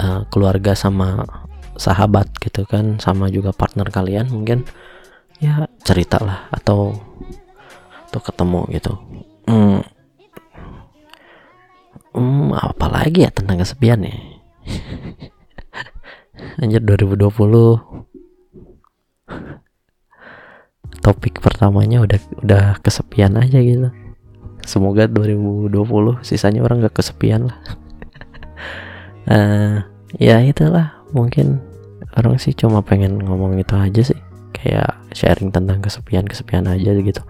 uh, 0.00 0.24
keluarga 0.28 0.76
sama 0.76 1.24
sahabat 1.76 2.28
gitu 2.40 2.64
kan 2.68 3.00
sama 3.00 3.32
juga 3.32 3.56
partner 3.56 3.88
kalian 3.88 4.28
mungkin. 4.28 4.68
Ya 5.40 5.66
cerita 5.82 6.22
lah 6.22 6.46
atau 6.52 6.94
atau 8.06 8.20
ketemu 8.20 8.60
gitu. 8.76 8.92
Hmm, 9.48 9.82
Hmm, 12.12 12.52
apa 12.52 12.92
lagi 12.92 13.24
ya 13.24 13.32
tentang 13.32 13.56
kesepian 13.56 14.04
ya? 14.04 14.12
Anjir 16.60 16.84
2020 16.84 17.32
Topik 21.02 21.42
pertamanya 21.42 22.00
udah 22.00 22.18
udah 22.46 22.64
kesepian 22.80 23.34
aja 23.36 23.58
gitu. 23.58 23.90
Semoga 24.62 25.10
2020 25.10 25.74
sisanya 26.22 26.62
orang 26.62 26.86
gak 26.86 27.02
kesepian 27.02 27.50
lah. 27.50 27.58
Uh, 29.26 29.76
Ya 30.20 30.44
itulah 30.44 31.00
mungkin 31.16 31.64
orang 32.20 32.36
sih 32.36 32.52
cuma 32.52 32.84
pengen 32.84 33.16
ngomong 33.16 33.56
itu 33.56 33.72
aja 33.74 34.12
sih. 34.12 34.20
Kayak 34.52 35.00
sharing 35.16 35.48
tentang 35.48 35.80
kesepian-kesepian 35.80 36.68
aja 36.68 36.92
gitu. 36.92 37.24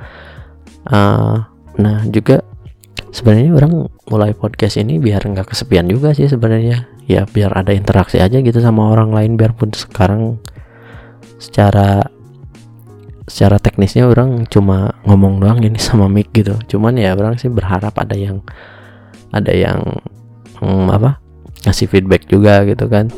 Uh, 0.90 1.46
Nah 1.80 2.04
juga 2.08 2.44
sebenarnya 3.12 3.52
orang 3.56 3.88
mulai 4.08 4.36
podcast 4.36 4.76
ini 4.80 5.00
biar 5.00 5.24
nggak 5.24 5.52
kesepian 5.52 5.88
juga 5.88 6.12
sih 6.12 6.28
sebenarnya. 6.28 6.88
Ya 7.08 7.24
biar 7.24 7.52
ada 7.56 7.72
interaksi 7.72 8.20
aja 8.20 8.38
gitu 8.40 8.58
sama 8.60 8.92
orang 8.92 9.12
lain 9.12 9.40
biarpun 9.40 9.72
sekarang 9.72 10.38
secara 11.40 12.06
secara 13.26 13.58
teknisnya 13.62 14.08
orang 14.10 14.46
cuma 14.50 14.98
ngomong 15.06 15.42
doang 15.42 15.60
ini 15.62 15.78
sama 15.78 16.10
mic 16.10 16.30
gitu. 16.34 16.58
Cuman 16.66 16.98
ya 16.98 17.14
orang 17.14 17.38
sih 17.38 17.50
berharap 17.50 17.94
ada 17.98 18.14
yang 18.16 18.42
ada 19.32 19.52
yang 19.52 19.80
hmm, 20.58 20.88
apa 20.90 21.22
ngasih 21.66 21.86
feedback 21.88 22.26
juga 22.26 22.66
gitu 22.66 22.86
kan. 22.90 23.10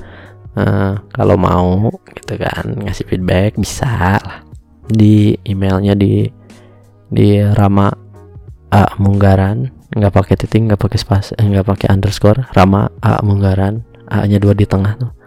Uh, 0.54 0.94
kalau 1.10 1.34
mau 1.34 1.90
gitu 2.14 2.38
kan 2.38 2.78
ngasih 2.84 3.04
feedback 3.08 3.56
bisa 3.56 4.20
lah. 4.20 4.40
Di 4.84 5.34
emailnya 5.48 5.96
di 5.96 6.28
di 7.08 7.40
Rama 7.40 7.88
A 8.70 8.94
Munggaran. 9.00 9.72
Nggak 9.94 10.12
pakai 10.12 10.34
titik 10.34 10.66
nggak 10.66 10.80
pakai 10.80 10.98
spas 10.98 11.32
eh, 11.34 11.46
nggak 11.46 11.66
pakai 11.66 11.88
underscore. 11.90 12.44
Rama 12.52 12.90
A 13.00 13.24
Munggaran. 13.24 13.82
A 14.04 14.28
nya 14.28 14.36
dua 14.36 14.52
di 14.52 14.68
tengah 14.68 15.00
tuh 15.00 15.23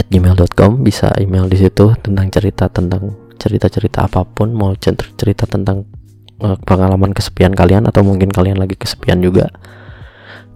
at 0.00 0.08
gmail.com 0.08 0.80
bisa 0.80 1.12
email 1.20 1.44
di 1.44 1.60
situ 1.60 1.92
tentang 2.00 2.32
cerita 2.32 2.72
tentang 2.72 3.12
cerita-cerita 3.36 4.08
apa 4.08 4.24
pun 4.24 4.56
mau 4.56 4.72
cerita 4.80 5.44
tentang 5.44 5.84
uh, 6.40 6.56
pengalaman 6.64 7.12
kesepian 7.12 7.52
kalian 7.52 7.84
atau 7.84 8.00
mungkin 8.00 8.32
kalian 8.32 8.56
lagi 8.56 8.80
kesepian 8.80 9.20
juga 9.20 9.52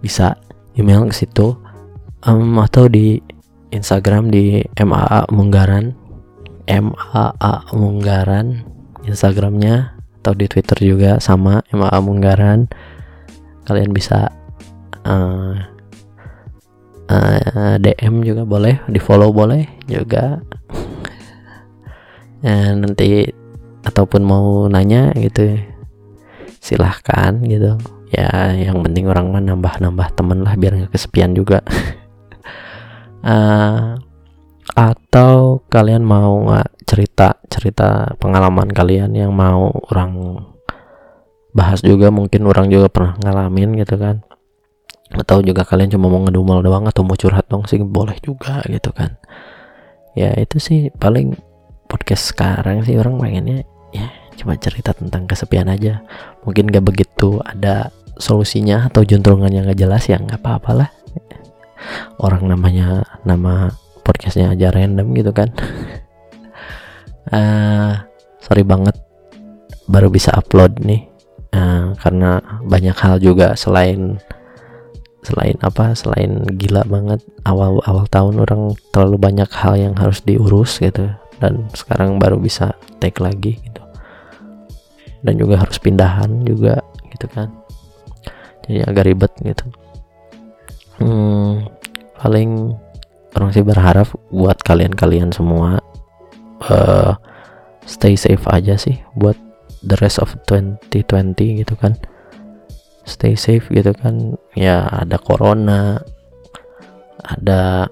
bisa 0.01 0.41
email 0.81 1.05
ke 1.09 1.17
situ 1.17 1.61
um, 2.25 2.57
atau 2.61 2.89
di 2.89 3.21
Instagram 3.73 4.33
di 4.33 4.65
MAA 4.81 5.29
Munggaran 5.29 5.93
MAA 6.65 7.55
Munggaran 7.77 8.65
Instagramnya 9.05 9.93
atau 10.25 10.33
di 10.33 10.49
Twitter 10.49 10.79
juga 10.81 11.21
sama 11.21 11.61
MA 11.69 11.93
Munggaran. 12.01 12.65
Kalian 13.69 13.93
bisa 13.93 14.33
uh, 15.05 15.53
uh, 17.11 17.39
eh, 17.41 17.77
DM 17.81 18.25
juga 18.25 18.47
boleh 18.47 18.81
di 18.89 19.01
follow 19.01 19.31
boleh 19.33 19.65
juga. 19.89 20.41
Dan 22.45 22.85
nanti 22.85 23.25
ataupun 23.85 24.21
mau 24.25 24.69
nanya 24.69 25.13
gitu 25.17 25.57
silahkan 26.61 27.41
gitu. 27.45 27.77
Ya 28.15 28.55
yang 28.55 28.85
penting 28.85 29.11
orang 29.11 29.33
mah 29.33 29.43
nambah-nambah 29.43 30.09
temen 30.15 30.45
lah 30.45 30.55
biar 30.55 30.77
nggak 30.77 30.93
kesepian 30.93 31.33
juga. 31.33 31.61
Uh, 33.25 33.97
atau 34.75 35.63
kalian 35.71 36.03
mau 36.03 36.51
nggak 36.51 36.69
cerita 36.83 37.39
cerita 37.47 38.19
pengalaman 38.19 38.67
kalian 38.75 39.15
yang 39.15 39.31
mau 39.31 39.71
orang 39.93 40.43
bahas 41.55 41.79
juga 41.81 42.11
mungkin 42.11 42.43
orang 42.51 42.67
juga 42.67 42.91
pernah 42.91 43.15
ngalamin 43.23 43.79
gitu 43.79 43.95
kan 43.95 44.27
atau 45.13 45.45
juga 45.45 45.69
kalian 45.69 45.93
cuma 45.93 46.09
mau 46.09 46.25
ngedumel 46.25 46.65
doang 46.65 46.89
atau 46.89 47.05
mau 47.05 47.19
curhat 47.19 47.45
dong 47.53 47.69
sih 47.69 47.83
boleh 47.83 48.17
juga 48.25 48.65
gitu 48.71 48.95
kan. 48.95 49.21
Ya 50.17 50.33
itu 50.39 50.57
sih 50.63 50.89
paling 50.95 51.37
podcast 51.91 52.33
sekarang 52.33 52.87
sih 52.87 52.97
orang 52.97 53.21
pengennya 53.21 53.67
ya 53.93 54.09
cuma 54.41 54.57
cerita 54.57 54.97
tentang 54.97 55.29
kesepian 55.29 55.69
aja. 55.69 56.01
Mungkin 56.49 56.73
gak 56.73 56.87
begitu 56.87 57.39
ada 57.45 57.93
solusinya 58.19 58.89
atau 58.89 59.03
juntrungan 59.03 59.51
yang 59.51 59.67
gak 59.67 59.81
jelas 59.81 60.07
ya 60.07 60.19
nggak 60.23 60.39
apa-apalah 60.39 60.91
orang 62.23 62.47
namanya 62.49 63.05
nama 63.27 63.73
podcastnya 64.05 64.53
aja 64.53 64.73
random 64.73 65.13
gitu 65.17 65.33
kan. 65.33 65.51
Uh, 67.29 67.97
sorry 68.45 68.63
banget 68.65 68.97
baru 69.89 70.09
bisa 70.13 70.33
upload 70.37 70.81
nih. 70.85 71.09
Uh, 71.55 71.95
karena 72.03 72.43
banyak 72.67 72.97
hal 72.99 73.23
juga 73.23 73.55
selain 73.55 74.19
selain 75.25 75.57
apa 75.65 75.97
selain 75.97 76.45
gila 76.61 76.85
banget 76.85 77.25
awal 77.49 77.81
awal 77.89 78.05
tahun 78.13 78.45
orang 78.45 78.77
terlalu 78.93 79.17
banyak 79.17 79.49
hal 79.57 79.75
yang 79.75 79.97
harus 79.97 80.21
diurus 80.21 80.79
gitu 80.79 81.09
dan 81.41 81.67
sekarang 81.73 82.21
baru 82.21 82.37
bisa 82.39 82.77
take 83.01 83.19
lagi 83.19 83.59
gitu. 83.59 83.83
Dan 85.25 85.41
juga 85.41 85.65
harus 85.65 85.81
pindahan 85.81 86.45
juga 86.45 86.85
gitu 87.09 87.27
kan. 87.33 87.49
Jadi 88.69 88.85
agak 88.85 89.05
ribet 89.09 89.33
gitu. 89.41 89.65
Hmm, 91.01 91.69
paling 92.21 92.77
orang 93.35 93.51
sih 93.51 93.67
berharap 93.67 94.09
buat 94.31 94.61
kalian-kalian 94.63 95.35
semua 95.35 95.83
uh, 96.71 97.19
stay 97.85 98.15
safe 98.15 98.47
aja 98.49 98.79
sih 98.79 99.03
buat 99.19 99.37
the 99.85 99.99
rest 100.01 100.23
of 100.23 100.33
2020 100.49 101.61
gitu 101.61 101.75
kan 101.77 101.99
stay 103.05 103.37
safe 103.37 103.69
gitu 103.71 103.93
kan. 103.97 104.37
Ya 104.57 104.85
ada 104.89 105.21
corona 105.21 106.01
ada 107.25 107.89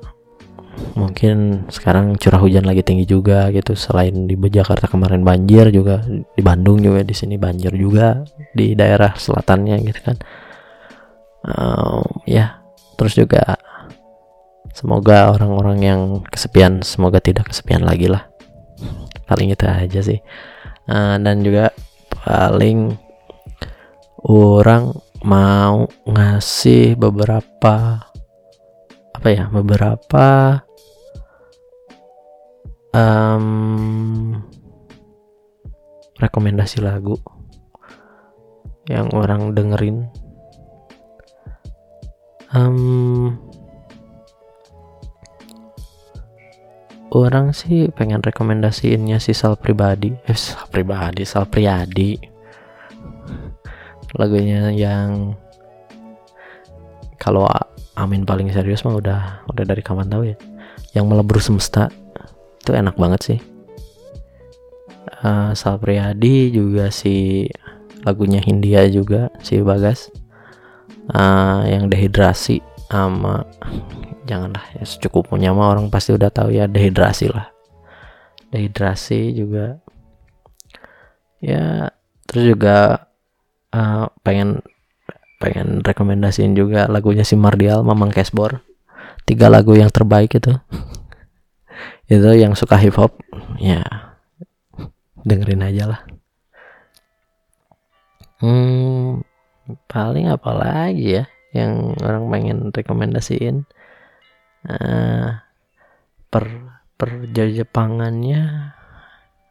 mungkin 0.97 1.69
sekarang 1.69 2.17
curah 2.17 2.41
hujan 2.41 2.65
lagi 2.65 2.85
tinggi 2.85 3.05
juga 3.09 3.49
gitu. 3.53 3.77
Selain 3.77 4.27
di 4.27 4.35
Jakarta 4.37 4.89
kemarin 4.89 5.25
banjir 5.25 5.69
juga 5.73 6.05
di 6.09 6.43
Bandung 6.43 6.81
juga 6.81 7.05
di 7.05 7.15
sini 7.17 7.37
banjir 7.37 7.73
juga 7.77 8.25
di 8.53 8.73
daerah 8.73 9.15
selatannya 9.17 9.77
gitu 9.85 10.01
kan. 10.03 10.17
Um, 11.43 12.07
ya 12.25 12.63
terus 12.95 13.19
juga 13.19 13.59
semoga 14.73 15.35
orang-orang 15.35 15.79
yang 15.83 16.01
kesepian 16.31 16.81
semoga 16.87 17.21
tidak 17.21 17.53
kesepian 17.53 17.85
lagi 17.85 18.09
lah. 18.09 18.29
Paling 19.29 19.53
itu 19.53 19.65
aja 19.69 20.01
sih. 20.01 20.21
Uh, 20.89 21.17
dan 21.23 21.47
juga 21.47 21.71
paling 22.27 22.99
orang 24.27 24.95
mau 25.23 25.87
ngasih 26.07 26.95
beberapa 26.99 28.07
apa 29.15 29.29
ya 29.31 29.47
beberapa 29.51 30.59
um, 32.95 34.39
rekomendasi 36.19 36.83
lagu 36.83 37.19
yang 38.91 39.11
orang 39.15 39.55
dengerin. 39.55 40.11
Um, 42.53 43.39
orang 47.15 47.55
sih 47.55 47.89
pengen 47.95 48.21
rekomendasiinnya 48.21 49.23
si 49.23 49.33
Sal 49.35 49.55
pribadi. 49.55 50.15
Eh 50.27 50.35
Sal 50.35 50.67
pribadi 50.67 51.23
Sal 51.23 51.47
Priadi 51.47 52.32
lagunya 54.17 54.69
yang 54.73 55.37
kalau 57.17 57.47
Amin 57.93 58.25
paling 58.25 58.49
serius 58.49 58.89
mah 58.89 58.97
udah 58.97 59.45
udah 59.53 59.65
dari 59.69 59.85
kapan 59.85 60.09
tahu 60.09 60.23
ya. 60.33 60.37
Yang 60.97 61.05
melebur 61.13 61.39
semesta. 61.45 61.93
Itu 62.65 62.73
enak 62.73 62.97
banget 62.97 63.21
sih. 63.21 63.39
Uh, 65.23 65.53
Sal 65.53 65.77
Priadi 65.77 66.51
juga 66.51 66.89
si 66.89 67.47
lagunya 68.03 68.41
Hindia 68.41 68.89
juga 68.89 69.29
si 69.45 69.61
Bagas. 69.61 70.09
Uh, 71.13 71.67
yang 71.69 71.91
dehidrasi 71.91 72.63
sama 72.87 73.43
janganlah 74.23 74.63
ya 74.79 74.87
secukupnya 74.87 75.51
mah 75.51 75.75
orang 75.75 75.91
pasti 75.91 76.15
udah 76.15 76.31
tahu 76.33 76.57
ya 76.57 76.65
dehidrasi 76.65 77.29
lah. 77.29 77.53
Dehidrasi 78.49 79.37
juga 79.37 79.77
ya 81.43 81.93
terus 82.25 82.57
juga 82.57 83.11
uh, 83.73 84.09
pengen 84.23 84.63
pengen 85.43 85.83
rekomendasiin 85.83 86.55
juga 86.55 86.87
lagunya 86.87 87.27
si 87.27 87.35
Mardial 87.35 87.83
Mamang 87.83 88.15
Cashbor 88.15 88.63
tiga 89.27 89.51
lagu 89.51 89.75
yang 89.75 89.91
terbaik 89.91 90.39
itu. 90.39 90.55
Itu 92.13 92.31
yang 92.37 92.55
suka 92.55 92.77
hip 92.79 92.95
hop 93.01 93.19
ya. 93.59 93.83
Dengerin 95.23 95.67
aja 95.67 95.85
lah. 95.89 96.01
Hmm 98.43 99.23
paling 99.87 100.27
apa 100.29 100.51
lagi 100.51 101.23
ya 101.23 101.25
yang 101.55 101.95
orang 102.03 102.27
pengen 102.29 102.59
rekomendasiin? 102.75 103.65
Uh, 104.63 105.43
per 106.31 106.47
per 106.95 107.27
Jepangannya 107.35 108.73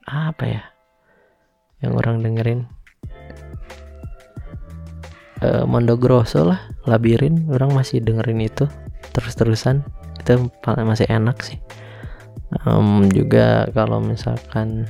apa 0.07 0.43
ya 0.47 0.63
yang 1.83 1.99
orang 1.99 2.23
dengerin 2.23 2.71
uh, 5.41 5.63
Mondo 5.65 5.97
Grosso 5.97 6.45
lah 6.47 6.61
Labirin 6.87 7.49
orang 7.51 7.73
masih 7.73 8.01
dengerin 8.01 8.41
itu 8.41 8.65
terus-terusan. 9.13 9.83
Itu 10.21 10.49
masih 10.65 11.09
enak 11.09 11.41
sih. 11.41 11.57
Um, 12.67 13.07
juga 13.09 13.67
kalau 13.71 14.03
misalkan 14.03 14.85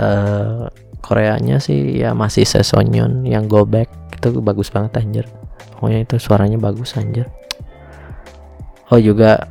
uh, 0.00 0.70
Koreanya 1.04 1.60
sih 1.60 2.00
ya 2.00 2.16
masih 2.16 2.48
Sesonyon 2.48 3.28
yang 3.28 3.44
Go 3.44 3.68
Back 3.68 3.92
itu 4.16 4.40
bagus 4.40 4.72
banget 4.72 5.04
anjir. 5.04 5.26
Pokoknya 5.76 6.08
itu 6.08 6.16
suaranya 6.16 6.56
bagus 6.56 6.96
anjir. 6.96 7.28
Oh 8.88 8.96
juga 8.96 9.44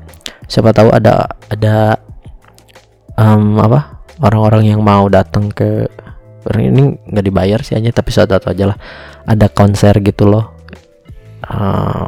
siapa 0.50 0.74
tahu 0.74 0.90
ada 0.90 1.30
ada 1.54 1.98
um, 3.18 3.62
apa 3.62 4.02
orang-orang 4.22 4.74
yang 4.74 4.82
mau 4.82 5.06
datang 5.10 5.54
ke 5.54 5.86
ini 6.52 7.00
nggak 7.08 7.26
dibayar 7.26 7.60
sih 7.64 7.80
aja 7.80 7.90
tapi 7.96 8.12
suatu 8.12 8.36
aja 8.36 8.76
lah. 8.76 8.78
Ada 9.24 9.48
konser 9.52 10.04
gitu 10.04 10.28
loh. 10.28 10.60
Uh, 11.44 12.08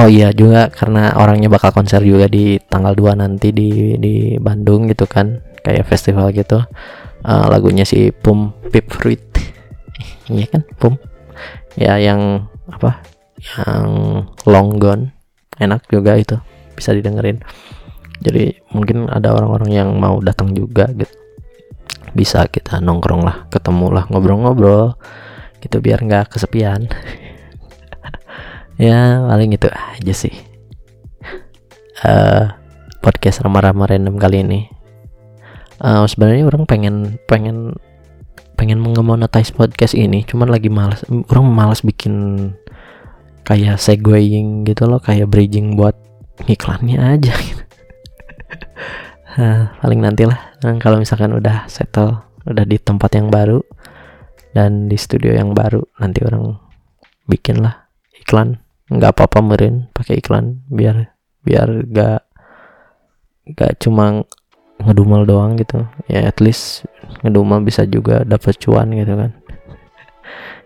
oh 0.00 0.08
iya 0.08 0.32
juga 0.32 0.72
karena 0.72 1.16
orangnya 1.16 1.48
bakal 1.52 1.72
konser 1.72 2.04
juga 2.04 2.28
di 2.28 2.60
tanggal 2.68 2.96
2 2.96 3.16
nanti 3.20 3.52
di 3.52 3.96
di 4.00 4.36
Bandung 4.40 4.88
gitu 4.88 5.04
kan. 5.04 5.40
Kayak 5.62 5.88
festival 5.88 6.32
gitu. 6.32 6.64
Uh, 7.22 7.46
lagunya 7.52 7.86
si 7.86 8.10
Pum 8.10 8.52
Pip 8.72 8.88
Fruit. 8.90 9.20
Iya 10.32 10.46
kan 10.48 10.62
Pum? 10.78 10.94
Ya 11.76 11.98
yang 11.98 12.48
apa? 12.70 13.04
Yang 13.42 13.90
long 14.48 14.78
gone. 14.80 15.12
Enak 15.60 15.84
juga 15.92 16.16
itu 16.16 16.38
bisa 16.72 16.94
didengerin. 16.96 17.42
Jadi 18.22 18.54
mungkin 18.72 19.10
ada 19.10 19.34
orang-orang 19.34 19.70
yang 19.74 19.88
mau 19.98 20.22
datang 20.22 20.54
juga 20.54 20.88
gitu 20.94 21.21
bisa 22.12 22.44
kita 22.48 22.78
nongkrong 22.78 23.22
lah 23.24 23.48
ketemu 23.48 23.86
lah 23.92 24.04
ngobrol-ngobrol 24.08 24.96
gitu 25.62 25.78
biar 25.80 26.02
nggak 26.02 26.32
kesepian. 26.36 26.88
Ya 28.80 29.20
paling 29.28 29.52
itu 29.54 29.68
aja 29.70 30.14
sih. 30.16 30.34
Uh, 32.02 32.50
podcast 32.98 33.44
ramah-ramah 33.44 33.94
random 33.94 34.18
kali 34.18 34.42
ini. 34.42 34.66
Uh, 35.78 36.02
sebenarnya 36.08 36.50
orang 36.50 36.66
pengen 36.66 37.20
pengen 37.30 37.78
pengen 38.58 38.82
mengemonetize 38.82 39.54
podcast 39.54 39.94
ini 39.94 40.22
cuman 40.26 40.50
lagi 40.50 40.70
males 40.70 41.02
orang 41.30 41.46
males 41.50 41.82
bikin 41.82 42.14
kayak 43.42 43.78
segueing 43.78 44.62
gitu 44.62 44.86
loh 44.86 45.02
kayak 45.02 45.30
bridging 45.30 45.78
buat 45.78 45.94
iklannya 46.50 46.98
aja. 46.98 47.34
Gitu. 47.38 47.64
nah, 49.38 49.78
paling 49.78 50.00
nanti 50.02 50.26
lah 50.62 50.70
nah, 50.70 50.78
kalau 50.78 51.02
misalkan 51.02 51.34
udah 51.34 51.66
settle 51.66 52.22
udah 52.46 52.62
di 52.62 52.78
tempat 52.78 53.18
yang 53.18 53.34
baru 53.34 53.58
dan 54.54 54.86
di 54.86 54.94
studio 54.94 55.34
yang 55.34 55.58
baru 55.58 55.82
nanti 55.98 56.22
orang 56.22 56.54
bikin 57.26 57.66
lah 57.66 57.90
iklan. 58.14 58.62
Nggak 58.86 59.18
apa-apa 59.18 59.42
merin 59.42 59.90
pakai 59.90 60.22
iklan 60.22 60.62
biar 60.70 61.18
biar 61.42 61.66
gak 61.90 62.22
gak 63.58 63.72
cuma 63.82 64.22
ngedumel 64.78 65.26
doang 65.26 65.58
gitu. 65.58 65.82
Ya 66.06 66.30
at 66.30 66.38
least 66.38 66.86
ngedumel 67.26 67.66
bisa 67.66 67.82
juga 67.82 68.22
dapat 68.22 68.54
cuan 68.62 68.94
gitu 68.94 69.18
kan. 69.18 69.34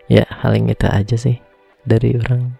Ya 0.07 0.23
paling 0.39 0.71
itu 0.71 0.87
aja 0.87 1.19
sih 1.19 1.43
dari 1.83 2.15
orang. 2.15 2.55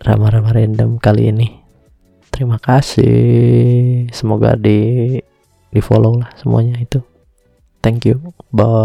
Ramah-ramah 0.00 0.56
random 0.56 0.96
kali 0.96 1.28
ini 1.28 1.59
terima 2.40 2.56
kasih. 2.56 4.08
Semoga 4.16 4.56
di 4.56 5.20
di 5.68 5.80
follow 5.84 6.16
lah 6.16 6.32
semuanya 6.40 6.80
itu. 6.80 7.04
Thank 7.84 8.08
you. 8.08 8.32
Bye. 8.48 8.80